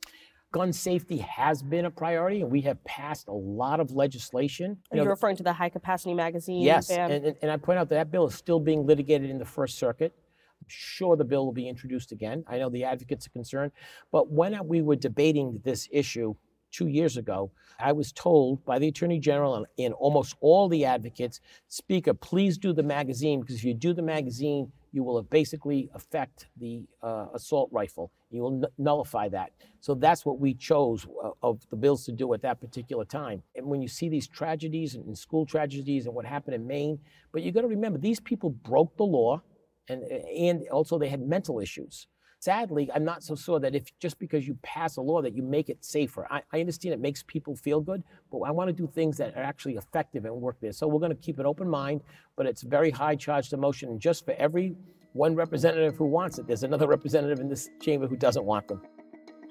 Gun 0.53 0.73
safety 0.73 1.17
has 1.17 1.63
been 1.63 1.87
a 1.87 1.91
priority, 1.91 2.43
and 2.43 2.51
we 2.51 2.61
have 2.61 2.83
passed 2.85 3.27
a 3.29 3.33
lot 3.33 3.81
of 3.81 3.91
legislation. 3.91 4.77
You 4.93 5.01
are 5.01 5.05
know, 5.05 5.11
referring 5.11 5.37
to 5.37 5.43
the 5.43 5.53
high 5.53 5.71
capacity 5.71 6.15
magazine? 6.15 6.63
Yes, 6.63 6.91
and, 6.91 7.35
and, 7.43 7.51
I 7.51 7.57
point 7.57 7.79
out 7.79 7.89
that 7.89 7.97
that 7.97 8.11
bill 8.11 8.27
is 8.27 8.35
still 8.35 8.61
being 8.61 8.87
litigated 8.87 9.31
in 9.31 9.39
the 9.39 9.45
First 9.45 9.79
Circuit. 9.79 10.13
I'm 10.61 10.67
sure 10.69 11.17
the 11.17 11.25
bill 11.25 11.47
will 11.47 11.53
be 11.53 11.69
introduced 11.69 12.13
again. 12.13 12.45
I 12.47 12.59
know 12.59 12.69
the 12.69 12.85
advocates 12.85 13.27
are 13.27 13.31
concerned, 13.31 13.73
but 14.13 14.31
when 14.31 14.57
we 14.69 14.83
were 14.83 14.95
debating 14.95 15.61
this 15.65 15.89
issue 15.91 16.35
two 16.71 16.87
years 16.87 17.17
ago, 17.17 17.51
I 17.81 17.93
was 17.93 18.13
told 18.13 18.65
by 18.65 18.79
the 18.79 18.89
Attorney 18.89 19.19
General 19.19 19.57
and, 19.57 19.67
and 19.79 19.95
almost 19.95 20.37
all 20.41 20.69
the 20.69 20.85
advocates, 20.85 21.41
Speaker, 21.69 22.15
please 22.15 22.59
do 22.59 22.73
the 22.73 22.83
magazine 22.83 23.41
because 23.41 23.57
if 23.57 23.65
you 23.65 23.75
do 23.75 23.93
the 23.93 24.03
magazine, 24.03 24.71
you 24.93 25.03
will 25.03 25.17
have 25.17 25.31
basically 25.31 25.91
affect 25.95 26.49
the 26.59 26.85
uh, 27.03 27.27
assault 27.35 27.71
rifle. 27.73 28.13
You 28.31 28.43
will 28.43 28.65
n- 28.65 28.71
nullify 28.79 29.29
that. 29.31 29.53
So 29.81 29.95
that's 29.95 30.25
what 30.27 30.39
we 30.39 30.55
chose 30.55 31.07
uh, 31.25 31.31
of 31.43 31.61
the 31.71 31.77
bills 31.77 32.05
to 32.07 32.13
do 32.13 32.33
at 32.35 32.43
that 32.43 32.61
particular 32.61 33.05
time. 33.05 33.43
And 33.57 33.67
when 33.67 33.83
you 33.83 33.89
see 33.89 34.09
these 34.09 34.29
tragedies 34.29 34.95
and, 34.95 35.07
and 35.07 35.19
school 35.19 35.47
tragedies 35.47 36.07
and 36.07 36.15
what 36.15 36.27
happened 36.27 36.55
in 36.55 36.67
Maine, 36.67 36.99
but 37.33 37.43
you 37.43 37.53
got 37.53 37.63
to 37.63 37.69
remember 37.69 37.99
these 37.99 38.21
people 38.21 38.51
broke 38.51 38.97
the 38.97 39.05
law, 39.05 39.43
and 39.89 40.03
and 40.05 40.69
also 40.69 40.99
they 40.99 41.09
had 41.09 41.21
mental 41.21 41.61
issues. 41.61 42.07
Sadly, 42.43 42.91
I'm 42.93 43.05
not 43.05 43.23
so 43.23 43.37
sure 43.37 43.61
that 43.61 43.77
if 43.77 43.97
just 44.01 44.19
because 44.19 44.49
you 44.49 44.59
pass 44.65 44.97
a 44.97 45.01
law 45.01 45.23
that 45.23 45.33
you 45.33 45.45
make 45.45 45.69
it 45.69 45.85
safer. 45.85 46.27
I, 46.29 46.43
I 46.53 46.59
understand 46.59 46.93
it 46.93 46.99
makes 46.99 47.23
people 47.23 47.55
feel 47.55 47.81
good, 47.81 48.03
but 48.33 48.41
I 48.41 48.51
want 48.51 48.67
to 48.67 48.73
do 48.73 48.89
things 48.89 49.17
that 49.19 49.37
are 49.37 49.45
actually 49.45 49.77
effective 49.77 50.25
and 50.25 50.35
work 50.35 50.57
there. 50.61 50.73
So 50.73 50.89
we're 50.89 50.99
going 50.99 51.13
to 51.13 51.23
keep 51.23 51.39
an 51.39 51.47
open 51.47 51.69
mind, 51.69 52.01
but 52.35 52.47
it's 52.47 52.63
very 52.63 52.91
high 52.91 53.15
charged 53.15 53.53
emotion. 53.53 53.91
And 53.91 54.01
just 54.01 54.25
for 54.25 54.35
every 54.39 54.75
one 55.13 55.37
representative 55.37 55.95
who 55.95 56.07
wants 56.07 56.41
it, 56.41 56.49
there's 56.49 56.65
another 56.65 56.89
representative 56.89 57.39
in 57.39 57.49
this 57.49 57.71
chamber 57.81 58.09
who 58.09 58.17
doesn't 58.17 58.45
want 58.45 58.67
them. 58.67 58.83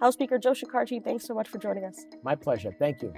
House 0.02 0.16
Speaker 0.16 0.38
Joe 0.38 0.52
Shekarchi, 0.52 1.02
thanks 1.02 1.26
so 1.26 1.34
much 1.34 1.48
for 1.48 1.60
joining 1.60 1.86
us. 1.86 2.06
My 2.24 2.36
pleasure. 2.36 2.76
Thank. 2.78 3.04
You 3.04 3.14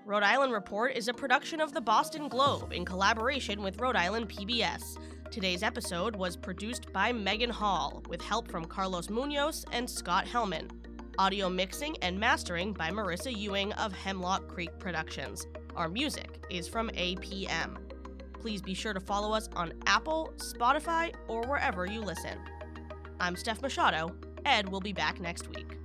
Rhode 0.06 0.22
Island 0.22 0.52
Report 0.52 0.94
is 0.94 1.08
a 1.08 1.12
production 1.12 1.60
of 1.60 1.74
the 1.74 1.80
Boston 1.80 2.28
Globe 2.28 2.72
in 2.72 2.84
collaboration 2.84 3.62
with 3.62 3.80
Rhode 3.80 3.96
Island 3.96 4.28
PBS. 4.28 4.96
Today's 5.32 5.64
episode 5.64 6.14
was 6.14 6.36
produced 6.36 6.92
by 6.92 7.12
Megan 7.12 7.50
Hall 7.50 8.00
with 8.08 8.22
help 8.22 8.48
from 8.48 8.64
Carlos 8.64 9.10
Munoz 9.10 9.64
and 9.72 9.90
Scott 9.90 10.24
Helman. 10.24 10.70
Audio 11.18 11.48
mixing 11.48 11.96
and 12.00 12.16
mastering 12.16 12.72
by 12.72 12.90
Marissa 12.90 13.36
Ewing 13.36 13.72
of 13.72 13.92
Hemlock 13.92 14.46
Creek 14.46 14.70
Productions. 14.78 15.48
Our 15.74 15.88
music 15.88 16.44
is 16.48 16.68
from 16.68 16.90
APM. 16.90 17.89
Please 18.40 18.62
be 18.62 18.72
sure 18.72 18.94
to 18.94 19.00
follow 19.00 19.32
us 19.32 19.48
on 19.54 19.72
Apple, 19.86 20.32
Spotify, 20.38 21.12
or 21.28 21.42
wherever 21.46 21.84
you 21.84 22.00
listen. 22.00 22.38
I'm 23.20 23.36
Steph 23.36 23.60
Machado. 23.60 24.16
Ed 24.46 24.70
will 24.70 24.80
be 24.80 24.94
back 24.94 25.20
next 25.20 25.48
week. 25.48 25.76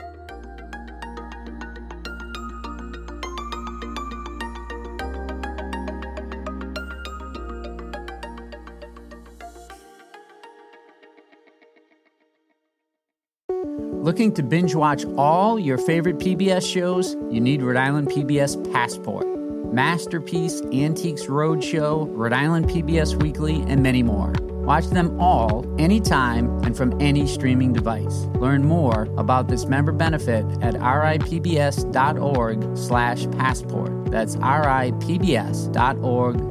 Looking 14.06 14.34
to 14.36 14.44
binge 14.44 14.76
watch 14.76 15.04
all 15.18 15.60
your 15.60 15.80
favorite 15.80 16.20
PBS 16.20 16.72
shows? 16.72 17.16
You 17.30 17.42
need 17.42 17.62
Rhode 17.64 17.76
Island 17.76 18.08
PBS 18.08 18.72
Passport. 18.72 19.35
Masterpiece, 19.76 20.62
Antiques 20.72 21.24
Roadshow, 21.24 22.08
Rhode 22.12 22.32
Island 22.32 22.70
PBS 22.70 23.22
Weekly, 23.22 23.62
and 23.68 23.84
many 23.84 24.02
more. 24.02 24.34
Watch 24.66 24.88
them 24.88 25.20
all 25.20 25.66
anytime 25.78 26.48
and 26.64 26.76
from 26.76 27.00
any 27.00 27.28
streaming 27.28 27.74
device. 27.74 28.26
Learn 28.40 28.64
more 28.64 29.08
about 29.18 29.48
this 29.48 29.66
member 29.66 29.92
benefit 29.92 30.44
at 30.64 30.74
ripbs.org 30.76 32.78
slash 32.78 33.30
passport. 33.32 34.10
That's 34.10 34.38
ripbs.org 34.38 34.96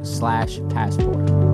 slash 0.05 0.59
passport. 0.69 1.44